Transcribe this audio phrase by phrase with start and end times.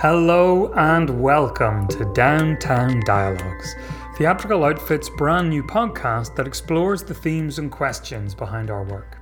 [0.00, 3.74] Hello and welcome to Downtown Dialogues,
[4.18, 9.16] Theatrical Outfit's brand new podcast that explores the themes and questions behind our work.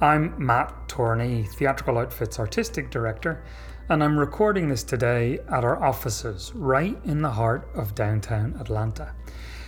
[0.00, 3.44] I'm Matt Torney, Theatrical Outfit's artistic director,
[3.88, 9.14] and I'm recording this today at our offices right in the heart of downtown Atlanta.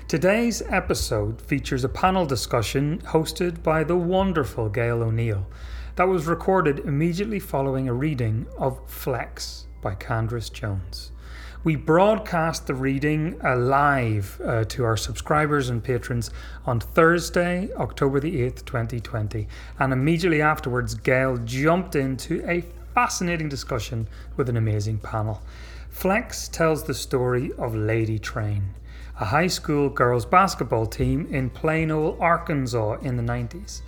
[0.08, 5.46] Today's episode features a panel discussion hosted by the wonderful Gail O'Neill
[5.94, 11.12] that was recorded immediately following a reading of Flex by Candrice Jones.
[11.64, 16.30] We broadcast the reading uh, live uh, to our subscribers and patrons
[16.64, 19.48] on Thursday, October the 8th, 2020.
[19.80, 22.64] And immediately afterwards, Gail jumped into a
[22.94, 25.42] fascinating discussion with an amazing panel.
[25.90, 28.74] Flex tells the story of Lady Train,
[29.18, 33.80] a high school girls basketball team in Plano, Arkansas in the 90s.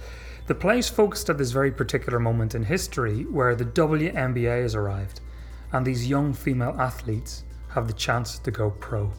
[0.49, 5.21] The place focused at this very particular moment in history where the WNBA has arrived
[5.73, 9.13] and these young female athletes have the chance to go pro.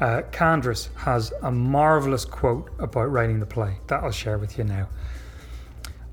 [0.00, 0.22] Uh,
[0.96, 4.88] has a marvellous quote about writing the play that I'll share with you now.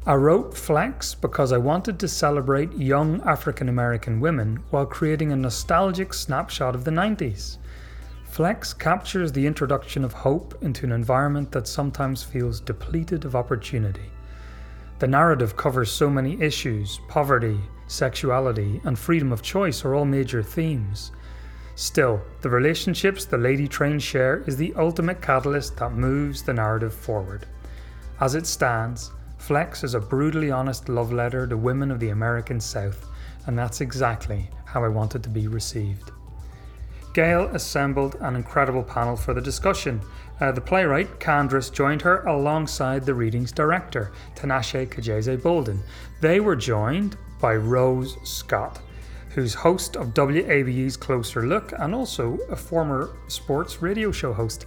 [0.05, 5.35] I wrote Flex because I wanted to celebrate young African American women while creating a
[5.35, 7.57] nostalgic snapshot of the 90s.
[8.23, 14.11] Flex captures the introduction of hope into an environment that sometimes feels depleted of opportunity.
[14.99, 20.43] The narrative covers so many issues poverty, sexuality, and freedom of choice are all major
[20.43, 21.13] themes.
[21.75, 26.93] Still, the relationships the Lady Train share is the ultimate catalyst that moves the narrative
[26.93, 27.45] forward.
[28.19, 32.59] As it stands, Flex is a brutally honest love letter to women of the American
[32.59, 33.07] South,
[33.47, 36.11] and that's exactly how I want it to be received.
[37.13, 40.01] Gail assembled an incredible panel for the discussion.
[40.39, 45.81] Uh, the playwright, Candrice, joined her alongside the reading's director, Tinashe Kajese Bolden.
[46.21, 48.79] They were joined by Rose Scott,
[49.29, 54.65] who's host of WABE's Closer Look and also a former sports radio show host.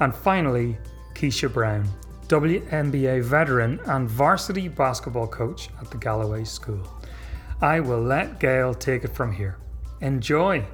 [0.00, 0.78] And finally,
[1.14, 1.88] Keisha Brown,
[2.28, 6.82] WNBA veteran and varsity basketball coach at the Galloway School.
[7.60, 9.58] I will let Gail take it from here.
[10.00, 10.64] Enjoy!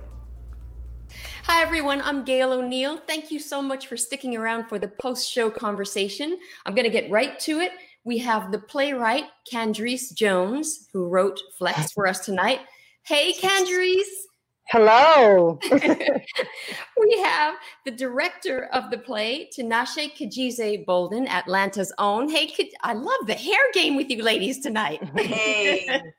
[1.49, 2.03] Hi, everyone.
[2.03, 2.99] I'm Gail O'Neill.
[2.99, 6.39] Thank you so much for sticking around for the post show conversation.
[6.67, 7.73] I'm going to get right to it
[8.09, 12.61] we have the playwright Candrice Jones, who wrote Flex for us tonight.
[13.03, 14.25] Hey, Candrice.
[14.71, 15.59] Hello.
[15.71, 22.31] we have the director of the play, Tinashe Kajese Bolden, Atlanta's own.
[22.31, 22.51] Hey,
[22.83, 25.03] I love the hair game with you ladies tonight.
[25.15, 26.01] Hey.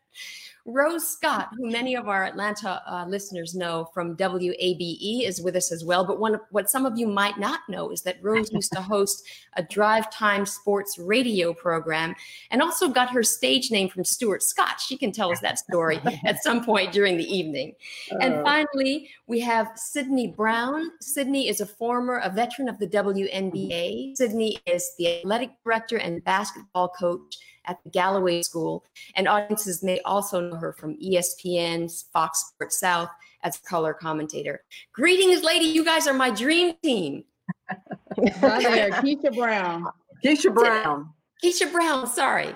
[0.69, 5.71] Rose Scott, who many of our Atlanta uh, listeners know from WABE, is with us
[5.71, 6.05] as well.
[6.05, 9.23] But one, what some of you might not know is that Rose used to host
[9.57, 12.15] a drive time sports radio program
[12.51, 14.79] and also got her stage name from Stuart Scott.
[14.79, 17.73] She can tell us that story at some point during the evening.
[18.21, 18.43] And oh.
[18.43, 20.91] finally, we have Sydney Brown.
[21.01, 24.15] Sydney is a former, a veteran of the WNBA.
[24.15, 27.37] Sydney is the athletic director and basketball coach
[27.69, 28.83] at the Galloway School,
[29.15, 33.09] and audiences may also know her from ESPN's Fox Sports South
[33.43, 34.61] as color commentator.
[34.93, 35.65] Greetings, lady.
[35.65, 37.23] You guys are my dream team.
[37.69, 39.85] Hi there, Keisha Brown.
[40.25, 41.09] Keisha Brown.
[41.43, 42.55] Keisha Brown, sorry.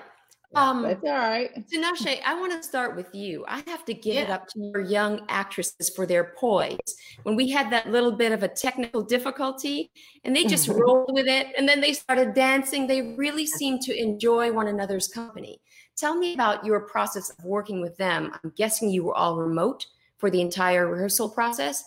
[0.54, 1.50] Um, That's all right.
[1.68, 3.44] Tinashe, I want to start with you.
[3.48, 4.22] I have to give yeah.
[4.22, 6.78] it up to your young actresses for their poise.
[7.24, 9.90] When we had that little bit of a technical difficulty
[10.24, 10.80] and they just mm-hmm.
[10.80, 15.08] rolled with it and then they started dancing, they really seemed to enjoy one another's
[15.08, 15.60] company.
[15.96, 18.32] Tell me about your process of working with them.
[18.42, 19.86] I'm guessing you were all remote
[20.18, 21.84] for the entire rehearsal process.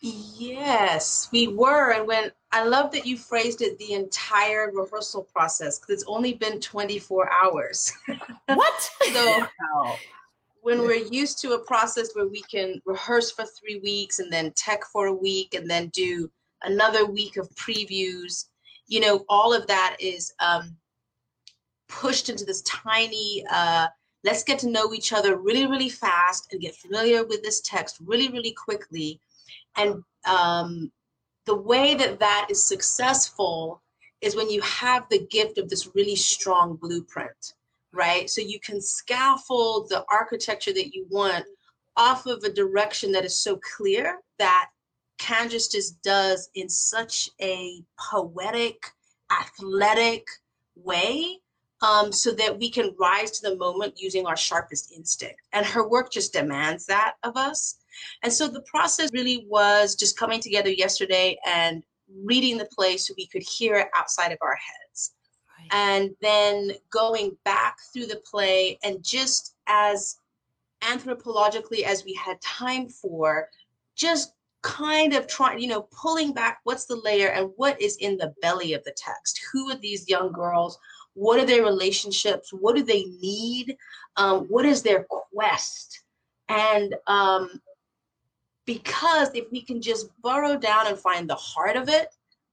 [0.00, 1.92] Yes, we were.
[1.92, 6.32] And when I love that you phrased it the entire rehearsal process because it's only
[6.32, 7.92] been 24 hours.
[8.46, 8.90] What?
[9.12, 9.46] so
[10.62, 14.52] when we're used to a process where we can rehearse for three weeks and then
[14.56, 16.30] tech for a week and then do
[16.62, 18.46] another week of previews,
[18.86, 20.78] you know, all of that is um,
[21.90, 23.86] pushed into this tiny, uh,
[24.24, 27.98] let's get to know each other really, really fast and get familiar with this text
[28.02, 29.20] really, really quickly
[29.76, 30.90] and um,
[31.46, 33.82] the way that that is successful
[34.20, 37.54] is when you have the gift of this really strong blueprint,
[37.92, 38.28] right?
[38.28, 41.44] So you can scaffold the architecture that you want
[41.96, 44.68] off of a direction that is so clear that
[45.18, 48.90] Candrace just does in such a poetic,
[49.30, 50.26] athletic
[50.74, 51.38] way
[51.82, 55.40] um, so that we can rise to the moment using our sharpest instinct.
[55.52, 57.76] And her work just demands that of us.
[58.22, 61.82] And so the process really was just coming together yesterday and
[62.24, 65.12] reading the play so we could hear it outside of our heads.
[65.58, 65.68] Right.
[65.72, 70.18] And then going back through the play and just as
[70.82, 73.48] anthropologically as we had time for,
[73.94, 74.32] just
[74.62, 78.34] kind of trying, you know, pulling back what's the layer and what is in the
[78.42, 79.40] belly of the text.
[79.52, 80.78] Who are these young girls?
[81.14, 82.52] What are their relationships?
[82.52, 83.76] What do they need?
[84.16, 86.02] Um, what is their quest?
[86.48, 87.60] And um,
[88.66, 92.08] because if we can just burrow down and find the heart of it,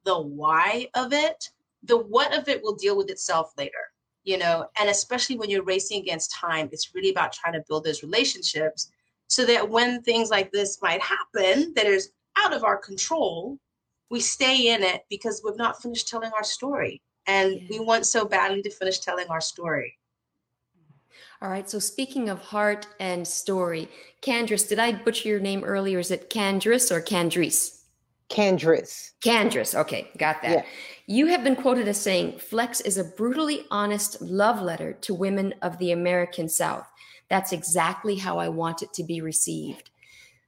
[0.05, 1.49] the why of it,
[1.83, 3.91] the what of it will deal with itself later,
[4.23, 7.83] you know, and especially when you're racing against time, it's really about trying to build
[7.83, 8.91] those relationships
[9.27, 13.57] so that when things like this might happen that is out of our control,
[14.09, 17.01] we stay in it because we've not finished telling our story.
[17.25, 17.67] And yeah.
[17.69, 19.97] we want so badly to finish telling our story.
[21.43, 21.69] All right.
[21.69, 23.89] So speaking of heart and story,
[24.21, 25.99] Candris, did I butcher your name earlier?
[25.99, 27.81] Is it Candris or Candris?
[28.29, 29.11] Candris.
[29.21, 29.75] Candris.
[29.75, 30.51] Okay, got that.
[30.51, 30.65] Yeah.
[31.05, 35.53] You have been quoted as saying, Flex is a brutally honest love letter to women
[35.61, 36.87] of the American South.
[37.27, 39.89] That's exactly how I want it to be received.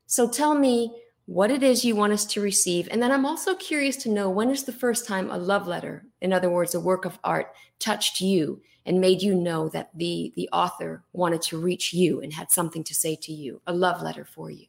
[0.07, 0.95] So tell me,
[1.25, 2.87] what it is you want us to receive.
[2.91, 6.05] And then I'm also curious to know when is the first time a love letter,
[6.21, 10.31] in other words, a work of art, touched you and made you know that the,
[10.35, 14.01] the author wanted to reach you and had something to say to you, a love
[14.01, 14.67] letter for you?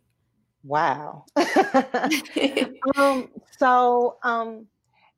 [0.65, 1.27] Wow.
[2.97, 3.29] um,
[3.59, 4.67] so, um,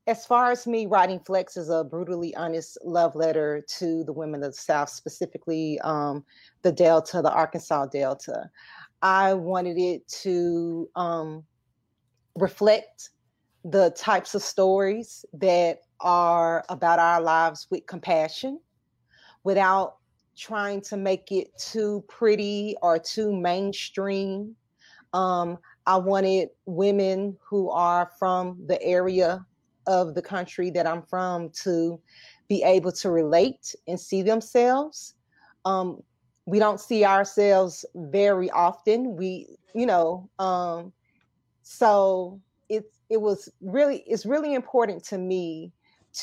[0.09, 4.43] as far as me writing Flex is a brutally honest love letter to the women
[4.43, 6.25] of the South, specifically um,
[6.63, 8.51] the Delta, the Arkansas Delta.
[9.03, 11.45] I wanted it to um,
[12.37, 13.11] reflect
[13.65, 18.59] the types of stories that are about our lives with compassion
[19.49, 19.97] without
[20.37, 24.55] trying to make it too pretty or too mainstream.
[25.15, 25.57] Um,
[25.87, 29.43] I wanted women who are from the area
[29.87, 31.99] of the country that I'm from to
[32.47, 35.15] be able to relate and see themselves.
[35.65, 36.03] Um,
[36.45, 39.17] we don't see ourselves very often.
[39.17, 40.93] We, you know, um,
[41.63, 45.73] so it's it was really it's really important to me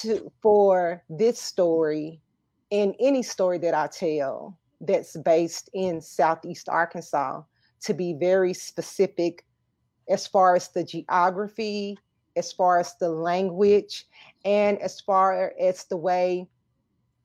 [0.02, 2.22] to for this story
[2.76, 7.42] and any story that I tell that's based in Southeast Arkansas
[7.82, 9.46] to be very specific
[10.10, 11.98] as far as the geography,
[12.36, 14.06] as far as the language,
[14.44, 16.48] and as far as the way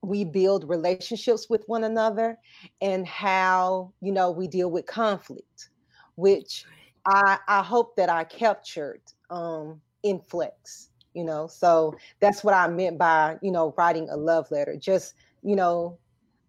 [0.03, 2.39] we build relationships with one another
[2.81, 5.69] and how you know we deal with conflict
[6.15, 6.65] which
[7.05, 11.47] i i hope that i captured um in flex you know?
[11.49, 15.99] So that's what i meant by you know writing a love letter just you know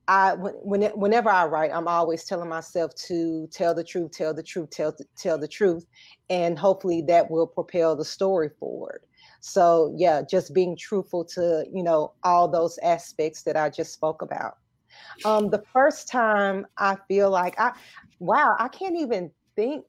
[0.07, 4.43] i when, whenever i write i'm always telling myself to tell the truth tell the
[4.43, 5.85] truth tell tell the truth
[6.29, 9.01] and hopefully that will propel the story forward
[9.41, 14.21] so yeah, just being truthful to, you know, all those aspects that I just spoke
[14.21, 14.57] about.
[15.25, 17.73] Um, the first time I feel like I
[18.19, 19.85] wow, I can't even think.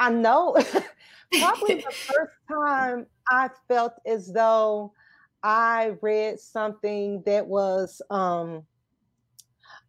[0.00, 0.56] I know
[1.38, 4.92] probably the first time I felt as though
[5.42, 8.64] I read something that was um,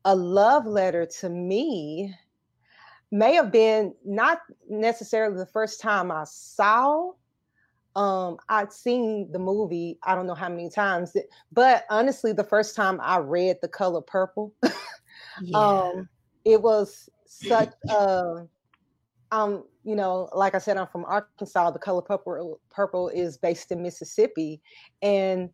[0.05, 2.13] a love letter to me
[3.11, 4.39] may have been not
[4.69, 7.11] necessarily the first time I saw
[7.95, 11.15] um i'd seen the movie i don't know how many times
[11.51, 14.53] but honestly the first time i read the color purple
[15.41, 15.57] yeah.
[15.57, 16.07] um
[16.45, 18.47] it was such a
[19.31, 23.71] um you know like i said i'm from arkansas the color purple purple is based
[23.71, 24.61] in mississippi
[25.01, 25.49] and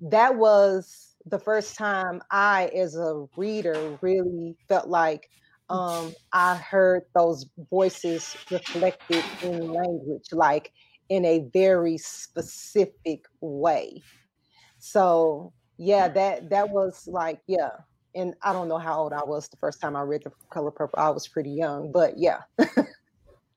[0.00, 5.28] that was the first time i as a reader really felt like
[5.70, 10.72] um i heard those voices reflected in language like
[11.10, 14.02] in a very specific way.
[14.78, 17.70] So yeah, that that was like yeah.
[18.14, 20.70] And I don't know how old I was the first time I read The Color
[20.70, 21.00] Purple.
[21.00, 22.40] I was pretty young, but yeah.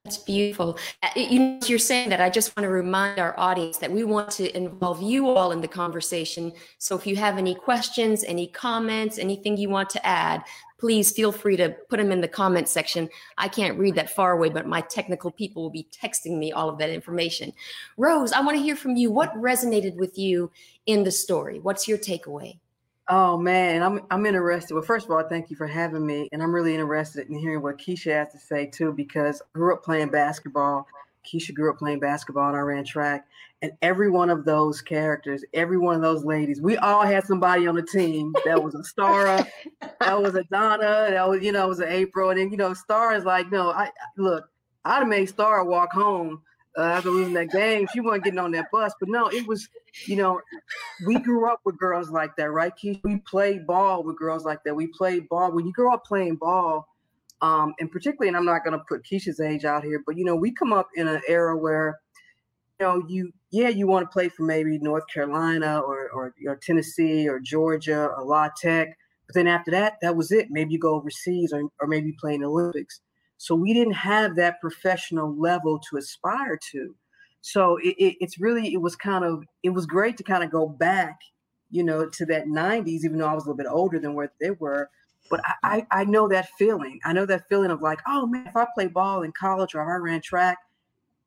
[0.08, 0.80] That's beautiful.
[1.04, 4.06] Uh, you know, you're saying that, I just want to remind our audience that we
[4.06, 6.54] want to involve you all in the conversation.
[6.78, 10.46] So if you have any questions, any comments, anything you want to add,
[10.80, 13.10] please feel free to put them in the comment section.
[13.38, 16.70] I can't read that far away, but my technical people will be texting me all
[16.70, 17.52] of that information.
[17.98, 19.12] Rose, I want to hear from you.
[19.12, 20.50] What resonated with you
[20.86, 21.60] in the story?
[21.60, 22.60] What's your takeaway?
[23.10, 24.74] Oh man, I'm I'm interested.
[24.74, 27.62] Well, first of all, thank you for having me, and I'm really interested in hearing
[27.62, 30.86] what Keisha has to say too, because I grew up playing basketball.
[31.26, 33.26] Keisha grew up playing basketball, and I ran track.
[33.62, 37.66] And every one of those characters, every one of those ladies, we all had somebody
[37.66, 39.48] on the team that was a Star,
[40.02, 42.74] that was a Donna, that was you know was an April, and then you know
[42.74, 44.50] Star is like, no, I look,
[44.84, 46.42] I'd have made Star walk home
[46.78, 47.88] uh, after losing that game.
[47.94, 49.68] She wasn't getting on that bus, but no, it was
[50.06, 50.40] you know,
[51.06, 52.76] we grew up with girls like that, right?
[52.76, 53.00] Keith?
[53.04, 54.76] We played ball with girls like that.
[54.76, 55.52] We played ball.
[55.52, 56.88] When you grow up playing ball,
[57.42, 60.26] Um, and particularly, and I'm not going to put Keisha's age out here, but you
[60.26, 62.00] know, we come up in an era where,
[62.80, 66.56] you know, you yeah, you want to play for maybe North Carolina or, or or
[66.56, 68.88] Tennessee or Georgia or La Tech,
[69.28, 70.48] but then after that, that was it.
[70.50, 73.02] Maybe you go overseas or or maybe play in the Olympics.
[73.38, 76.96] So we didn't have that professional level to aspire to.
[77.42, 80.52] So it, it, it's really it was kind of it was great to kind of
[80.52, 81.20] go back,
[81.70, 84.32] you know, to that 90s, even though I was a little bit older than where
[84.42, 84.90] they were.
[85.30, 87.00] But I, I, know that feeling.
[87.04, 89.82] I know that feeling of like, oh man, if I play ball in college or
[89.82, 90.58] I ran track,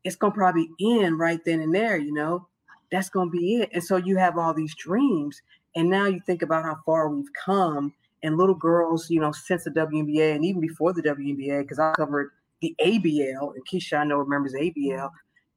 [0.05, 2.47] it's gonna probably end right then and there, you know.
[2.91, 3.71] That's gonna be it.
[3.73, 5.41] And so you have all these dreams.
[5.77, 9.65] And now you think about how far we've come and little girls, you know, since
[9.65, 14.05] the WNBA and even before the WNBA, because I covered the ABL, and Keisha I
[14.05, 15.11] know remembers ABL.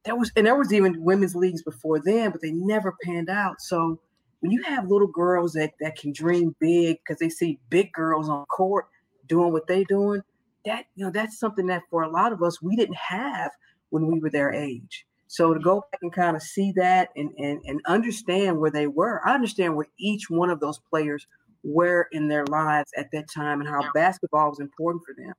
[0.04, 3.60] There was and there was even women's leagues before then, but they never panned out.
[3.60, 3.98] So
[4.40, 8.28] when you have little girls that that can dream big because they see big girls
[8.28, 8.86] on court
[9.26, 10.22] doing what they're doing,
[10.64, 13.50] that you know that's something that for a lot of us we didn't have
[13.90, 15.06] when we were their age.
[15.28, 18.86] So to go back and kind of see that and, and and understand where they
[18.86, 21.26] were, I understand where each one of those players
[21.64, 25.32] were in their lives at that time and how basketball was important for them.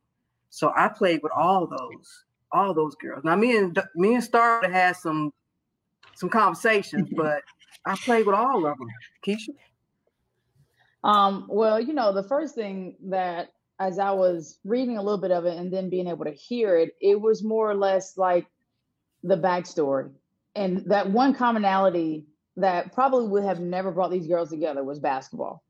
[0.50, 3.24] So I played with all those, all those girls.
[3.24, 5.32] Now me and me and Star had some
[6.16, 7.42] some conversations, but
[7.86, 8.88] I played with all of them.
[9.26, 9.50] Keisha.
[11.04, 15.32] Um, well, you know, the first thing that as I was reading a little bit
[15.32, 18.48] of it and then being able to hear it, it was more or less like
[19.24, 20.10] the backstory.
[20.56, 25.65] And that one commonality that probably would have never brought these girls together was basketball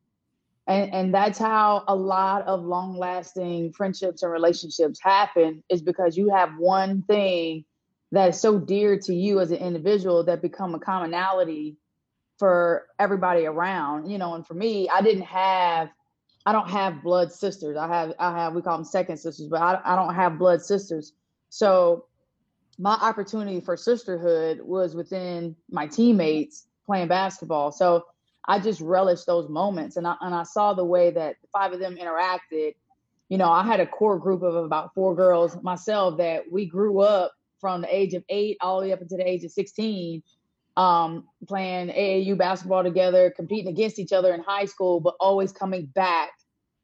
[0.67, 6.17] and and that's how a lot of long lasting friendships and relationships happen is because
[6.17, 7.65] you have one thing
[8.12, 11.77] that is so dear to you as an individual that become a commonality
[12.38, 15.89] for everybody around you know and for me i didn't have
[16.45, 17.77] i don't have blood sisters.
[17.77, 20.62] I have i have we call them second sisters but i, I don't have blood
[20.62, 21.13] sisters.
[21.50, 22.05] So
[22.77, 27.72] my opportunity for sisterhood was within my teammates playing basketball.
[27.72, 28.05] So
[28.48, 29.98] I just relished those moments.
[29.98, 32.75] And I, and I saw the way that the five of them interacted.
[33.30, 37.02] You know, I had a core group of about four girls myself that we grew
[37.02, 40.22] up from the age of eight all the way up until the age of 16,
[40.78, 45.88] um, playing AAU basketball together, competing against each other in high school, but always coming
[45.88, 46.32] back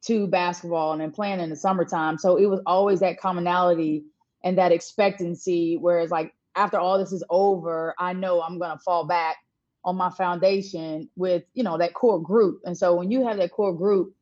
[0.03, 2.18] to basketball and then playing in the summertime.
[2.18, 4.06] So it was always that commonality
[4.44, 5.77] and that expectancy.
[5.77, 9.38] Whereas, like, after all this is over, I know I'm going to fall back
[9.83, 12.61] on my foundation with you know that core group.
[12.65, 14.13] And so when you have that core group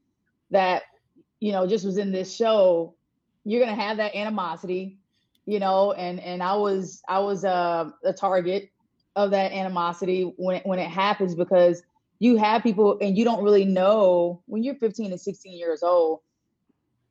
[0.52, 0.84] that
[1.40, 2.96] you know just was in this show
[3.46, 5.00] you're gonna have that animosity
[5.46, 8.70] you know and and i was i was uh, a target
[9.16, 11.82] of that animosity when it, when it happens because
[12.20, 16.20] you have people and you don't really know when you're 15 and 16 years old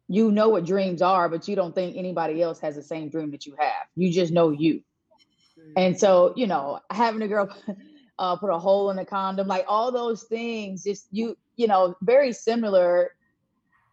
[0.07, 3.31] you know what dreams are but you don't think anybody else has the same dream
[3.31, 3.87] that you have.
[3.95, 4.83] You just know you.
[5.59, 5.73] Mm.
[5.77, 7.55] and so you know having a girl
[8.19, 10.85] uh, put a hole in the condom, like all those things.
[10.85, 13.13] Just you, you know, very similar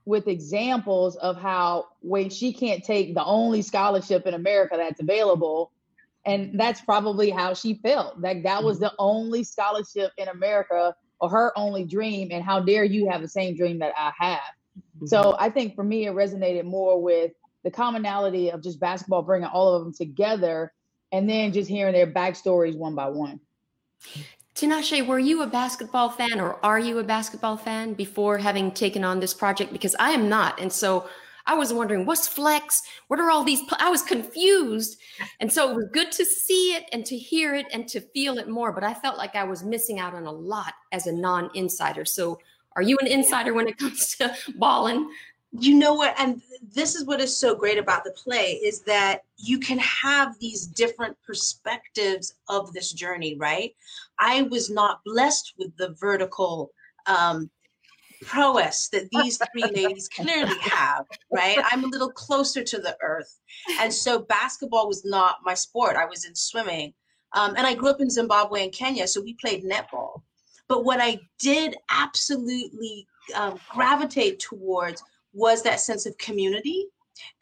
[0.05, 5.71] with examples of how when she can't take the only scholarship in America that's available,
[6.25, 8.19] and that's probably how she felt.
[8.19, 8.85] Like that was mm-hmm.
[8.85, 12.29] the only scholarship in America or her only dream.
[12.31, 14.39] And how dare you have the same dream that I have?
[14.97, 15.07] Mm-hmm.
[15.07, 17.31] So I think for me, it resonated more with
[17.63, 20.71] the commonality of just basketball bringing all of them together,
[21.11, 23.39] and then just hearing their backstories one by one.
[24.55, 29.03] Tinashe, were you a basketball fan or are you a basketball fan before having taken
[29.03, 29.73] on this project?
[29.73, 30.61] Because I am not.
[30.61, 31.09] And so
[31.45, 32.81] I was wondering, what's flex?
[33.07, 33.61] What are all these?
[33.79, 34.97] I was confused.
[35.39, 38.37] And so it was good to see it and to hear it and to feel
[38.37, 38.71] it more.
[38.71, 42.05] But I felt like I was missing out on a lot as a non insider.
[42.05, 42.39] So
[42.75, 45.09] are you an insider when it comes to balling?
[45.59, 46.41] You know what and
[46.73, 50.65] this is what is so great about the play is that you can have these
[50.65, 53.75] different perspectives of this journey right?
[54.19, 56.71] I was not blessed with the vertical
[57.05, 57.49] um,
[58.23, 61.57] prowess that these three ladies clearly have right?
[61.71, 63.39] I'm a little closer to the earth.
[63.79, 65.95] And so basketball was not my sport.
[65.95, 66.93] I was in swimming.
[67.33, 70.21] Um, and i grew up in zimbabwe and kenya so we played netball.
[70.67, 75.03] But what i did absolutely um, gravitate towards
[75.35, 76.87] was that sense of community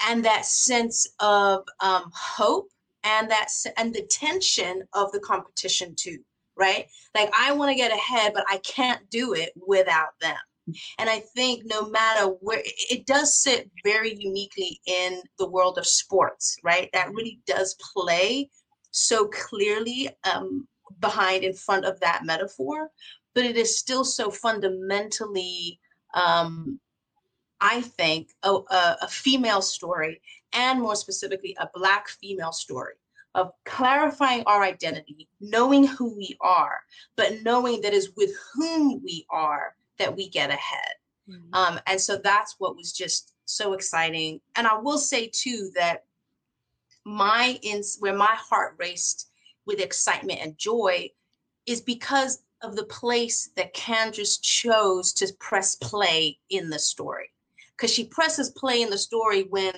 [0.07, 2.67] and that sense of um, hope
[3.03, 6.17] and that and the tension of the competition too
[6.55, 6.85] right?
[7.15, 10.37] Like i want to get ahead but i can't do it without them.
[10.99, 15.87] And i think no matter where it does sit very uniquely in the world of
[15.87, 16.89] sports right?
[16.93, 18.49] That really does play
[18.91, 20.67] so clearly um,
[20.99, 22.89] behind in front of that metaphor
[23.35, 25.79] but it is still so fundamentally
[26.13, 26.79] um,
[27.63, 32.95] I think, a, a, a female story, and more specifically, a Black female story
[33.35, 36.81] of clarifying our identity, knowing who we are,
[37.15, 40.93] but knowing that is with whom we are that we get ahead.
[41.29, 41.55] Mm-hmm.
[41.55, 44.41] Um, and so that's what was just so exciting.
[44.55, 46.03] And I will say too that
[47.05, 49.29] my ins where my heart raced
[49.65, 51.09] with excitement and joy
[51.65, 57.32] is because of the place that Candrice chose to press play in the story.
[57.77, 59.73] Because she presses play in the story when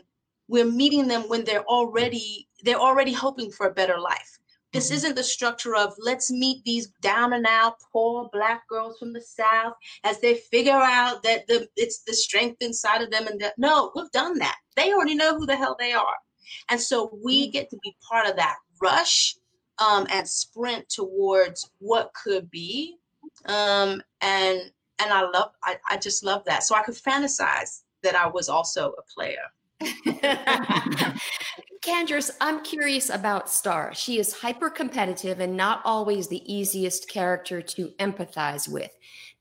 [0.47, 4.37] we're meeting them when they're already they're already hoping for a better life.
[4.73, 4.95] This mm-hmm.
[4.95, 9.21] isn't the structure of let's meet these down and out poor black girls from the
[9.21, 9.73] south
[10.03, 13.91] as they figure out that the it's the strength inside of them and that no,
[13.95, 14.57] we've done that.
[14.75, 16.15] They already know who the hell they are.
[16.69, 17.51] And so we mm-hmm.
[17.51, 19.35] get to be part of that rush
[19.79, 22.97] um, and sprint towards what could be.
[23.45, 26.63] Um, and and I love I, I just love that.
[26.63, 29.41] So I could fantasize that I was also a player.
[31.81, 33.93] Candrice, I'm curious about Star.
[33.93, 38.91] She is hyper competitive and not always the easiest character to empathize with.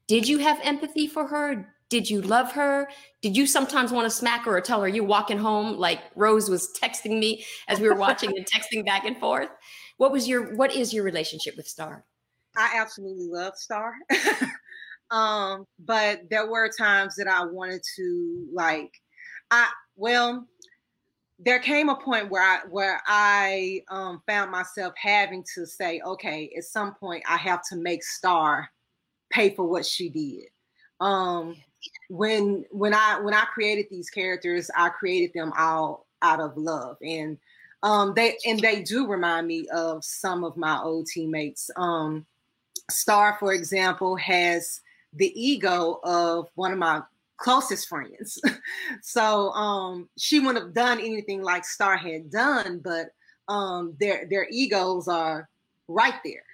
[0.06, 1.74] Did you have empathy for her?
[1.88, 2.88] Did you love her?
[3.22, 6.50] Did you sometimes want to smack her or tell her you're walking home like Rose
[6.50, 9.48] was texting me as we were watching and texting back and forth?
[9.96, 12.04] What was your what is your relationship with Star?
[12.56, 13.94] I absolutely love Star.
[15.14, 18.90] um, but there were times that I wanted to like
[19.52, 20.48] I well,
[21.38, 26.52] there came a point where I where I um, found myself having to say, okay,
[26.56, 28.68] at some point I have to make Star
[29.30, 30.48] pay for what she did.
[31.00, 31.56] Um,
[32.08, 36.96] when when I when I created these characters, I created them all out of love,
[37.02, 37.38] and
[37.84, 41.70] um, they and they do remind me of some of my old teammates.
[41.76, 42.26] Um,
[42.90, 44.80] Star, for example, has
[45.16, 47.02] the ego of one of my
[47.36, 48.40] closest friends.
[49.02, 53.08] so um, she wouldn't have done anything like Star had done, but
[53.48, 55.48] um, their their egos are
[55.88, 56.44] right there.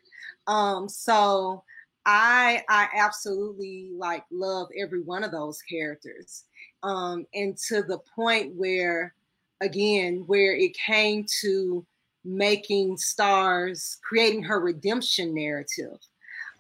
[0.47, 1.63] Um, so
[2.07, 6.45] I I absolutely like love every one of those characters.
[6.83, 9.15] Um, and to the point where
[9.61, 11.85] again, where it came to
[12.25, 15.99] making stars, creating her redemption narrative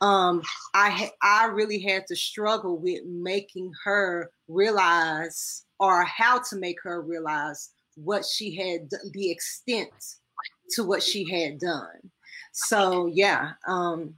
[0.00, 0.42] um,
[0.74, 7.02] I I really had to struggle with making her realize or how to make her
[7.02, 9.90] realize what she had the extent
[10.70, 12.10] to what she had done.
[12.52, 14.14] So yeah, um,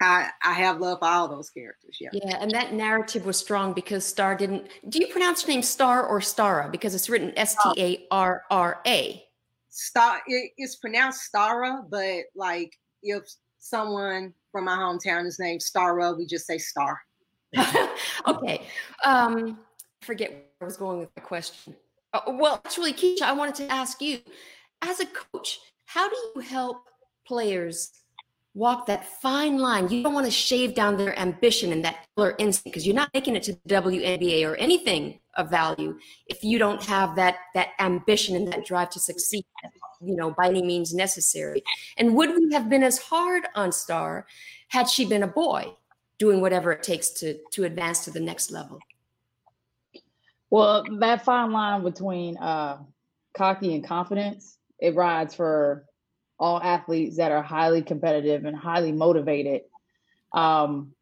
[0.00, 1.98] I I have love for all those characters.
[2.00, 2.10] Yeah.
[2.12, 4.68] Yeah, and that narrative was strong because Star didn't.
[4.88, 6.70] Do you pronounce your name Star or Starra?
[6.70, 9.24] Because it's written S T A R R A.
[9.70, 10.20] Star.
[10.26, 13.24] It, it's pronounced Starra, but like if
[13.58, 16.16] someone from my hometown is named Starra.
[16.16, 17.00] We just say Star.
[18.26, 18.62] okay.
[19.04, 19.58] Um,
[20.02, 21.74] forget where I was going with the question.
[22.12, 24.18] Uh, well, actually, Keisha, I wanted to ask you,
[24.82, 26.84] as a coach, how do you help
[27.26, 27.90] players
[28.54, 29.88] walk that fine line?
[29.88, 33.10] You don't want to shave down their ambition and that killer instinct because you're not
[33.14, 37.68] making it to the WNBA or anything of value if you don't have that that
[37.78, 39.44] ambition and that drive to succeed
[40.00, 41.62] you know, by any means necessary.
[41.96, 44.26] And would we have been as hard on Star
[44.68, 45.74] had she been a boy
[46.18, 48.78] doing whatever it takes to to advance to the next level?
[50.50, 52.78] Well, that fine line between uh,
[53.34, 55.86] cocky and confidence, it rides for
[56.38, 59.62] all athletes that are highly competitive and highly motivated.
[60.32, 60.92] Um,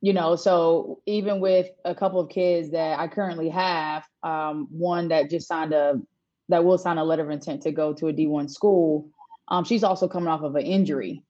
[0.00, 5.08] you know, so even with a couple of kids that I currently have, um, one
[5.08, 6.00] that just signed a
[6.48, 9.10] that will sign a letter of intent to go to a D1 school,
[9.48, 11.22] um, she's also coming off of an injury.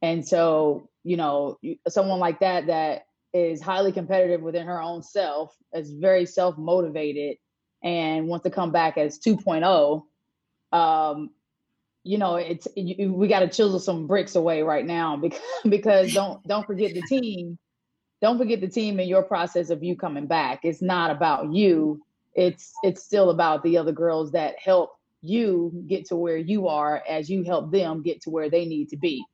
[0.00, 5.54] And so, you know, someone like that that is highly competitive within her own self,
[5.72, 7.36] is very self motivated,
[7.82, 10.02] and wants to come back as 2.0.
[10.76, 11.30] Um,
[12.04, 16.42] you know, it's we got to chisel some bricks away right now because because don't
[16.46, 17.58] don't forget the team.
[18.20, 20.60] Don't forget the team and your process of you coming back.
[20.62, 22.02] It's not about you
[22.34, 27.02] it's it's still about the other girls that help you get to where you are
[27.08, 29.24] as you help them get to where they need to be.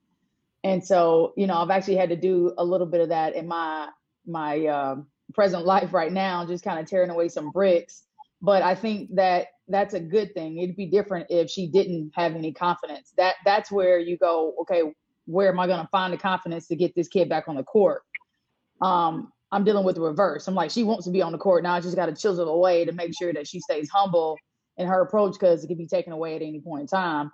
[0.64, 3.46] And so you know i've actually had to do a little bit of that in
[3.46, 3.88] my
[4.26, 4.96] my uh,
[5.34, 8.02] present life right now just kind of tearing away some bricks.
[8.42, 10.58] But i think that that's a good thing.
[10.58, 13.12] It'd be different if she didn't have any confidence.
[13.16, 14.82] That that's where you go okay
[15.26, 17.64] where am i going to find the confidence to get this kid back on the
[17.64, 18.02] court?
[18.82, 20.46] Um I'm dealing with the reverse.
[20.46, 21.62] I'm like, she wants to be on the court.
[21.62, 24.37] Now I just got to chisel away to make sure that she stays humble
[24.76, 27.32] in her approach because it can be taken away at any point in time.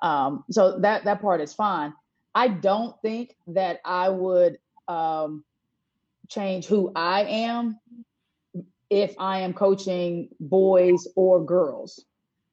[0.00, 1.92] Um, so that that part is fine.
[2.34, 5.44] I don't think that I would um,
[6.28, 7.78] change who I am
[8.90, 12.04] if I am coaching boys or girls.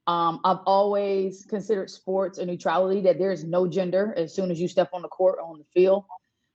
[0.08, 4.60] Um, I've always considered sports a neutrality that there is no gender as soon as
[4.60, 6.04] you step on the court or on the field,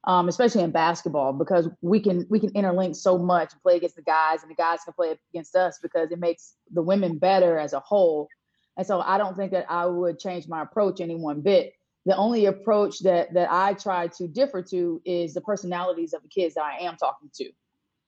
[0.04, 3.96] um, especially in basketball, because we can we can interlink so much and play against
[3.96, 7.58] the guys, and the guys can play against us because it makes the women better
[7.58, 8.28] as a whole.
[8.76, 11.74] And so I don't think that I would change my approach any one bit.
[12.06, 16.28] The only approach that that I try to differ to is the personalities of the
[16.28, 17.50] kids that I am talking to.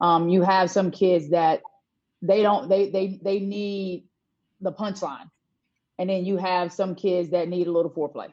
[0.00, 1.62] Um, you have some kids that
[2.22, 4.08] they don't they they they need
[4.62, 5.28] the punchline.
[5.98, 8.32] And then you have some kids that need a little foreplay.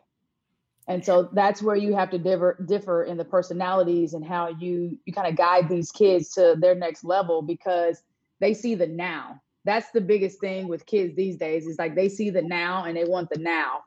[0.89, 4.97] And so that's where you have to differ differ in the personalities and how you
[5.05, 8.01] you kind of guide these kids to their next level because
[8.39, 9.39] they see the now.
[9.65, 12.97] That's the biggest thing with kids these days is like they see the now and
[12.97, 13.83] they want the now.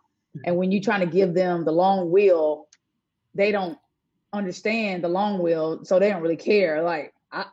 [0.46, 2.68] And when you're trying to give them the long wheel,
[3.34, 3.78] they don't
[4.32, 6.82] understand the long wheel, so they don't really care.
[6.82, 7.46] Like I,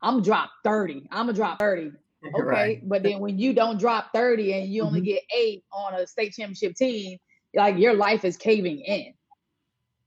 [0.00, 1.08] I'm drop 30.
[1.10, 1.92] I'm gonna drop 30.
[2.34, 2.42] Okay.
[2.42, 2.88] Right.
[2.88, 5.06] But then when you don't drop 30 and you only mm-hmm.
[5.06, 7.16] get eight on a state championship team,
[7.54, 9.14] like your life is caving in.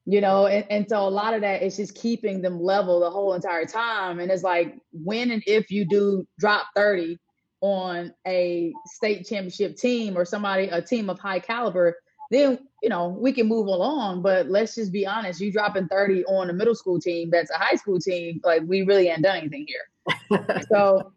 [0.05, 3.09] You know, and, and so a lot of that is just keeping them level the
[3.09, 4.19] whole entire time.
[4.19, 7.19] And it's like when and if you do drop 30
[7.61, 11.95] on a state championship team or somebody, a team of high caliber,
[12.31, 14.23] then you know we can move along.
[14.23, 17.57] But let's just be honest, you dropping 30 on a middle school team that's a
[17.57, 20.65] high school team, like we really ain't done anything here.
[20.69, 21.11] so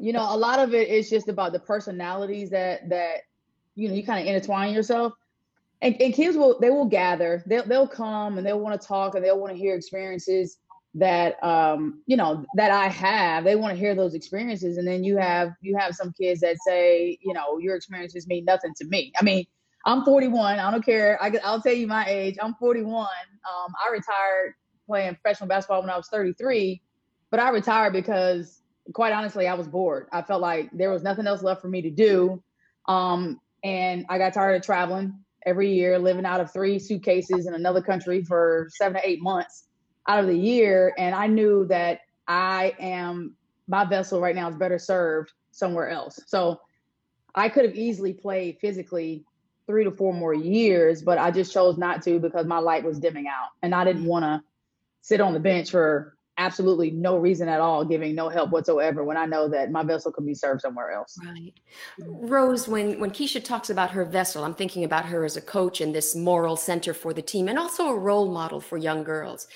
[0.00, 3.22] you know, a lot of it is just about the personalities that that
[3.74, 5.12] you know you kind of intertwine yourself.
[5.80, 9.14] And, and kids will they will gather, they'll they'll come and they'll want to talk
[9.14, 10.58] and they'll want to hear experiences
[10.94, 13.44] that um you know that I have.
[13.44, 16.56] They want to hear those experiences, and then you have you have some kids that
[16.66, 19.12] say, you know, your experiences mean nothing to me.
[19.18, 19.44] I mean,
[19.84, 20.58] I'm 41.
[20.58, 21.22] I don't care.
[21.22, 22.36] I, I'll tell you my age.
[22.42, 23.00] I'm 41.
[23.00, 24.54] Um, I retired
[24.86, 26.82] playing professional basketball when I was 33,
[27.30, 28.62] but I retired because
[28.94, 30.08] quite honestly, I was bored.
[30.12, 32.42] I felt like there was nothing else left for me to do.
[32.86, 35.12] Um, and I got tired of traveling
[35.48, 39.64] every year, living out of three suitcases in another country for seven to eight months
[40.06, 40.92] out of the year.
[40.98, 43.34] And I knew that I am,
[43.66, 46.20] my vessel right now is better served somewhere else.
[46.26, 46.60] So
[47.34, 49.24] I could have easily played physically
[49.66, 52.98] three to four more years, but I just chose not to because my light was
[52.98, 53.48] dimming out.
[53.62, 54.42] And I didn't want to
[55.00, 59.16] sit on the bench for absolutely no reason at all giving no help whatsoever when
[59.16, 61.18] I know that my vessel can be served somewhere else.
[61.24, 61.52] Right.
[61.98, 65.80] Rose, when, when Keisha talks about her vessel, I'm thinking about her as a coach
[65.80, 69.48] and this moral center for the team and also a role model for young girls.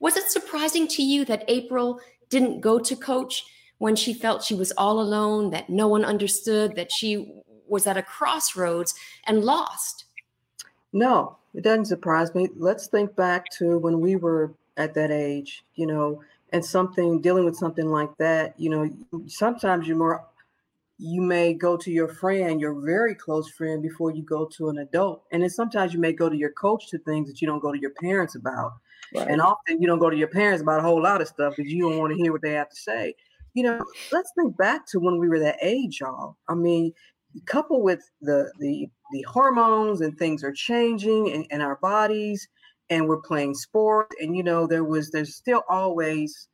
[0.00, 3.44] Was it surprising to you that April didn't go to coach
[3.78, 7.32] when she felt she was all alone, that no one understood, that she
[7.66, 8.94] was at a crossroads
[9.26, 10.04] and lost?
[10.92, 12.48] No, it doesn't surprise me.
[12.56, 17.44] Let's think back to when we were at that age, you know, and something dealing
[17.44, 18.90] with something like that, you know,
[19.26, 20.24] sometimes you're more
[20.98, 24.78] you may go to your friend, your very close friend, before you go to an
[24.78, 25.22] adult.
[25.30, 27.72] And then sometimes you may go to your coach to things that you don't go
[27.72, 28.72] to your parents about.
[29.14, 29.28] Right.
[29.28, 31.72] And often you don't go to your parents about a whole lot of stuff because
[31.72, 33.14] you don't want to hear what they have to say.
[33.54, 36.36] You know, let's think back to when we were that age, y'all.
[36.48, 36.92] I mean,
[37.46, 42.48] coupled with the the the hormones and things are changing in, in our bodies
[42.90, 46.48] and we're playing sport and you know there was there's still always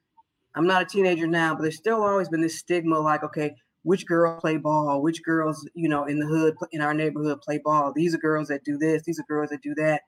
[0.54, 4.06] i'm not a teenager now but there's still always been this stigma like okay which
[4.06, 5.00] girl play ball?
[5.02, 7.92] Which girls you know in the hood in our neighborhood play ball?
[7.94, 10.02] These are girls that do this these are girls that do that.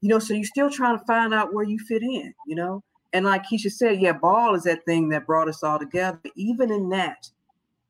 [0.00, 2.82] You know so you're still trying to find out where you fit in you know?
[3.12, 6.18] And like keisha said yeah ball is that thing that brought us all together.
[6.22, 7.28] But even in that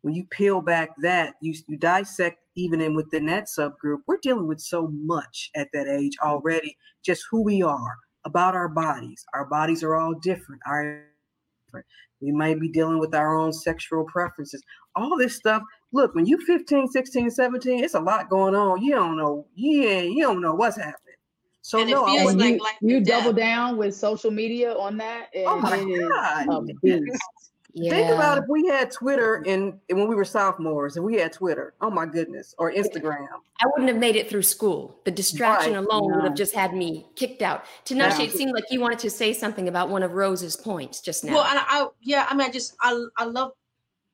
[0.02, 4.48] when you peel back that you, you dissect even in within that subgroup, we're dealing
[4.48, 9.24] with so much at that age already, just who we are, about our bodies.
[9.34, 10.60] Our bodies are all different.
[10.66, 11.04] Our
[12.22, 14.62] we might be dealing with our own sexual preferences.
[14.94, 15.62] All this stuff.
[15.92, 18.82] Look, when you 15, 16, 17, it's a lot going on.
[18.82, 19.46] You don't know.
[19.54, 21.14] Yeah, you don't know what's happening.
[21.60, 25.28] So and no, I like you, you double down with social media on that.
[25.34, 26.46] oh my God.
[27.78, 27.90] Yeah.
[27.90, 31.74] Think about if we had Twitter and when we were sophomores and we had Twitter.
[31.82, 33.28] Oh my goodness, or Instagram.
[33.60, 34.98] I wouldn't have made it through school.
[35.04, 35.84] The distraction right.
[35.84, 37.66] alone would have just had me kicked out.
[37.84, 41.22] Tinashe, it seemed like you wanted to say something about one of Rose's points just
[41.22, 41.34] now.
[41.34, 43.52] Well, I, I yeah, I mean, I just I I love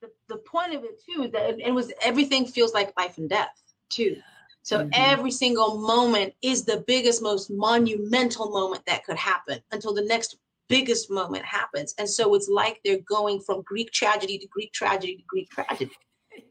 [0.01, 1.29] the, the point of it too.
[1.29, 4.17] That it, it was everything feels like life and death too.
[4.63, 4.91] So mm-hmm.
[4.93, 10.37] every single moment is the biggest, most monumental moment that could happen until the next
[10.73, 11.95] biggest moment happens.
[11.99, 15.93] And so it's like they're going from Greek tragedy to Greek tragedy to Greek tragedy,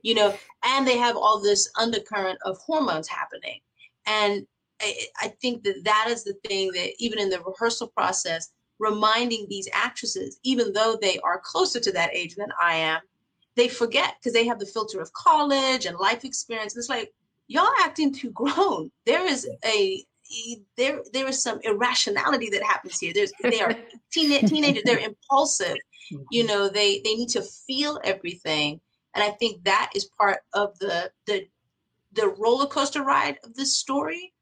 [0.04, 3.60] you know, and they have all this undercurrent of hormones happening.
[4.06, 4.46] And
[4.80, 9.48] I, I think that that is the thing that even in the rehearsal process, reminding
[9.50, 13.02] these actresses, even though they are closer to that age than I am,
[13.56, 16.78] they forget because they have the filter of college and life experience.
[16.78, 17.12] It's like
[17.48, 18.92] y'all acting too grown.
[19.06, 20.06] There is a
[20.78, 23.14] there there is some irrationality that happens here.
[23.14, 23.76] There's they are
[24.12, 24.84] teen, teenagers.
[24.86, 25.78] They're impulsive.
[26.10, 26.48] You mm-hmm.
[26.48, 28.80] know, they they need to feel everything,
[29.16, 31.48] and I think that is part of the the
[32.14, 34.34] the roller coaster ride of this story.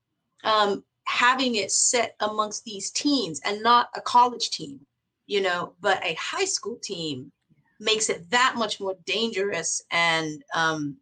[0.44, 4.80] Um, having it set amongst these teens and not a college team,
[5.26, 7.32] you know, but a high school team
[7.80, 10.98] makes it that much more dangerous and um,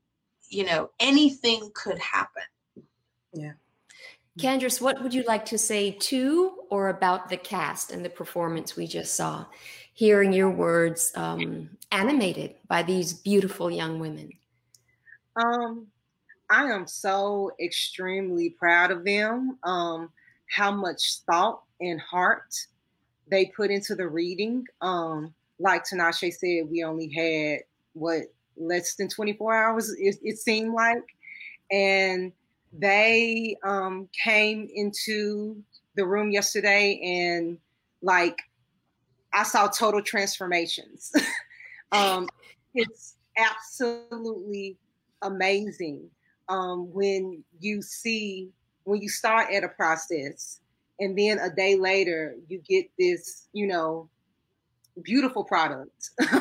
[0.50, 2.44] you know anything could happen
[3.34, 3.54] yeah
[4.38, 8.76] Candrice, what would you like to say to or about the cast and the performance
[8.76, 9.46] we just saw?
[9.94, 14.32] Hearing your words um, animated by these beautiful young women.
[15.36, 15.88] Um,
[16.50, 19.58] I am so extremely proud of them.
[19.64, 20.10] Um,
[20.50, 22.54] how much thought and heart
[23.30, 24.66] they put into the reading.
[24.82, 27.62] Um, like Tinashe said, we only had
[27.94, 28.24] what
[28.56, 31.04] less than 24 hours, it, it seemed like.
[31.72, 32.32] And
[32.80, 35.62] they um, came into
[35.96, 37.58] the room yesterday and
[38.02, 38.38] like
[39.34, 41.12] I saw total transformations.
[41.92, 42.28] um,
[42.74, 44.78] it's absolutely
[45.22, 46.10] amazing
[46.50, 48.50] um, when you see
[48.84, 50.62] when you start at a process
[51.00, 54.10] and then a day later you get this, you know,
[55.04, 56.12] beautiful product.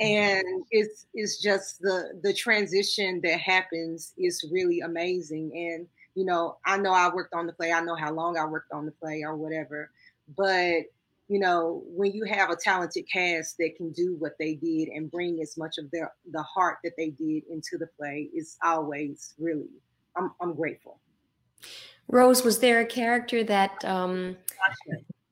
[0.00, 5.52] and it's it's just the the transition that happens is really amazing.
[5.54, 7.72] And you know i know i worked on the play.
[7.72, 9.90] I know how long i worked on the play or whatever.
[10.36, 10.84] But
[11.28, 15.10] you know when you have a talented cast that can do what they did and
[15.10, 19.34] bring as much of their the heart that they did into the play is always
[19.38, 19.70] really
[20.16, 20.98] i'm, I'm grateful.
[22.08, 24.36] Rose was there a character that um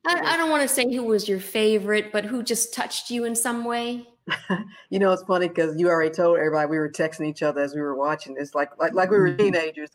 [0.07, 3.25] I, I don't want to say who was your favorite but who just touched you
[3.25, 4.07] in some way
[4.91, 7.75] you know, it's funny because you already told everybody we were texting each other as
[7.75, 9.39] we were watching this, like like like we were mm-hmm.
[9.39, 9.91] teenagers.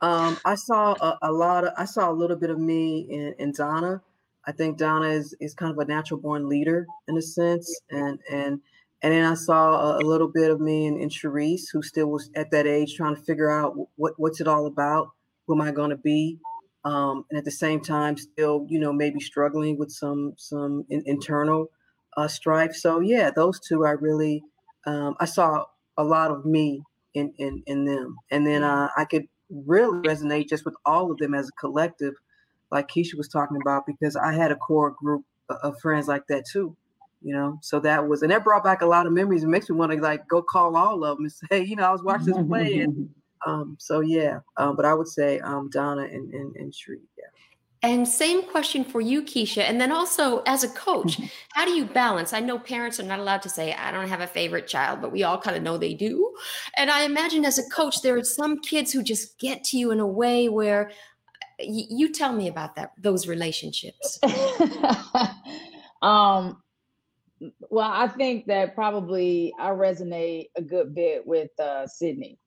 [0.00, 3.34] Um, I saw a, a, lot of, I saw a little bit of me in,
[3.38, 4.00] in Donna.
[4.46, 8.18] I think Donna is is kind of a natural born leader in a sense, and
[8.30, 8.60] and
[9.02, 12.08] and then I saw a, a little bit of me in, in Charisse, who still
[12.08, 15.10] was at that age trying to figure out what what's it all about,
[15.46, 16.38] who am I going to be,
[16.84, 21.02] um, and at the same time still, you know, maybe struggling with some some in,
[21.06, 21.70] internal
[22.18, 22.74] uh, strife.
[22.74, 24.42] So yeah, those two I really
[24.86, 25.64] um, I saw
[25.96, 26.82] a lot of me
[27.14, 31.18] in in in them, and then uh, I could really resonate just with all of
[31.18, 32.14] them as a collective,
[32.70, 36.44] like Keisha was talking about, because I had a core group of friends like that
[36.50, 36.76] too.
[37.22, 39.42] You know, so that was, and that brought back a lot of memories.
[39.42, 41.84] It makes me want to like go call all of them and say, you know,
[41.84, 43.08] I was watching this play, and
[43.46, 44.40] um, so yeah.
[44.56, 47.24] Um, but I would say um, Donna and and, and Shree, yeah.
[47.82, 49.62] And same question for you, Keisha.
[49.62, 51.26] And then also as a coach, mm-hmm.
[51.52, 52.32] how do you balance?
[52.32, 55.12] I know parents are not allowed to say, I don't have a favorite child, but
[55.12, 56.34] we all kind of know they do.
[56.76, 59.92] And I imagine as a coach, there are some kids who just get to you
[59.92, 60.90] in a way where
[61.60, 64.18] y- you tell me about that, those relationships.
[66.02, 66.60] um,
[67.70, 72.38] well, I think that probably I resonate a good bit with uh, Sydney.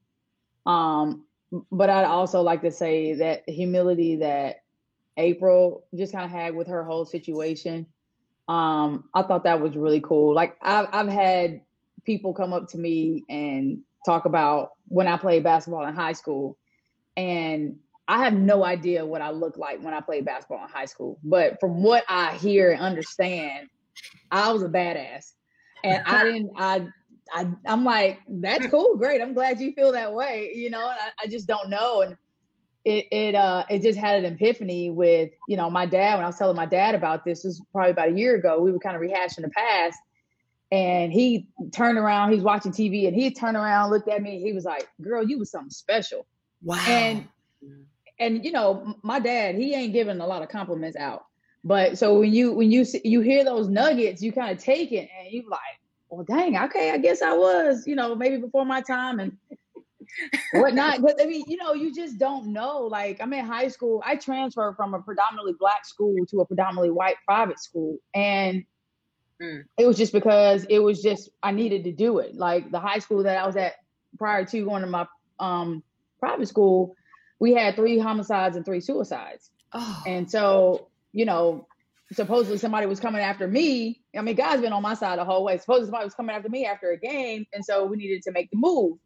[0.65, 1.23] Um,
[1.71, 4.60] but I'd also like to say that humility that
[5.17, 7.85] April just kind of had with her whole situation.
[8.47, 10.33] Um, I thought that was really cool.
[10.33, 11.61] Like I've I've had
[12.05, 16.57] people come up to me and talk about when I played basketball in high school,
[17.15, 20.85] and I have no idea what I looked like when I played basketball in high
[20.85, 21.19] school.
[21.23, 23.69] But from what I hear and understand,
[24.31, 25.33] I was a badass,
[25.83, 26.51] and I didn't.
[26.57, 26.87] I
[27.33, 29.21] I I'm like that's cool, great.
[29.21, 30.51] I'm glad you feel that way.
[30.55, 32.17] You know, I, I just don't know and
[32.83, 36.27] it it uh it just had an epiphany with you know my dad when I
[36.27, 38.59] was telling my dad about this, this was probably about a year ago.
[38.59, 39.99] We were kind of rehashing the past,
[40.71, 42.33] and he turned around.
[42.33, 44.41] He's watching TV, and he turned around, looked at me.
[44.41, 46.25] He was like, "Girl, you was something special."
[46.63, 46.83] Wow.
[46.87, 47.27] And
[48.19, 51.25] and you know my dad, he ain't giving a lot of compliments out,
[51.63, 55.07] but so when you when you you hear those nuggets, you kind of take it,
[55.19, 55.59] and you like,
[56.09, 59.37] "Well, dang, okay, I guess I was, you know, maybe before my time." And
[60.53, 61.01] whatnot.
[61.01, 62.81] But I mean, you know, you just don't know.
[62.81, 64.01] Like I'm in high school.
[64.05, 67.97] I transferred from a predominantly black school to a predominantly white private school.
[68.13, 68.65] And
[69.41, 69.63] mm.
[69.77, 72.35] it was just because it was just I needed to do it.
[72.35, 73.73] Like the high school that I was at
[74.17, 75.07] prior to going to my
[75.39, 75.83] um
[76.19, 76.95] private school,
[77.39, 79.49] we had three homicides and three suicides.
[79.73, 80.03] Oh.
[80.05, 81.67] And so, you know,
[82.11, 84.01] supposedly somebody was coming after me.
[84.15, 85.57] I mean, God's been on my side the whole way.
[85.57, 87.45] Supposedly somebody was coming after me after a game.
[87.53, 88.97] And so we needed to make the move.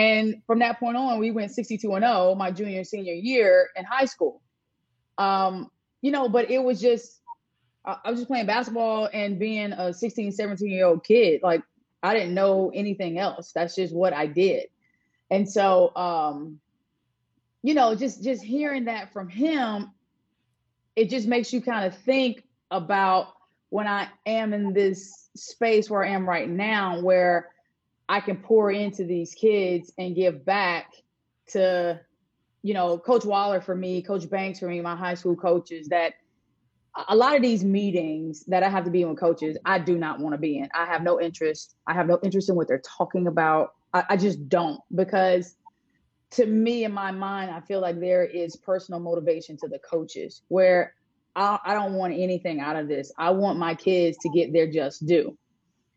[0.00, 3.68] And from that point on, we went 62 and 0 my junior and senior year
[3.76, 4.40] in high school.
[5.18, 7.20] Um, you know, but it was just,
[7.84, 11.42] I was just playing basketball and being a 16, 17 year old kid.
[11.42, 11.62] Like
[12.02, 13.52] I didn't know anything else.
[13.52, 14.68] That's just what I did.
[15.30, 16.60] And so um,
[17.62, 19.90] you know, just just hearing that from him,
[20.96, 23.34] it just makes you kind of think about
[23.68, 27.50] when I am in this space where I am right now, where
[28.10, 30.92] I can pour into these kids and give back
[31.50, 32.00] to,
[32.60, 36.14] you know, Coach Waller for me, Coach Banks for me, my high school coaches, that
[37.08, 39.96] a lot of these meetings that I have to be in with coaches, I do
[39.96, 40.68] not want to be in.
[40.74, 41.76] I have no interest.
[41.86, 43.74] I have no interest in what they're talking about.
[43.94, 45.54] I, I just don't because
[46.32, 50.42] to me in my mind, I feel like there is personal motivation to the coaches
[50.48, 50.94] where
[51.36, 53.12] I, I don't want anything out of this.
[53.16, 55.38] I want my kids to get their just due.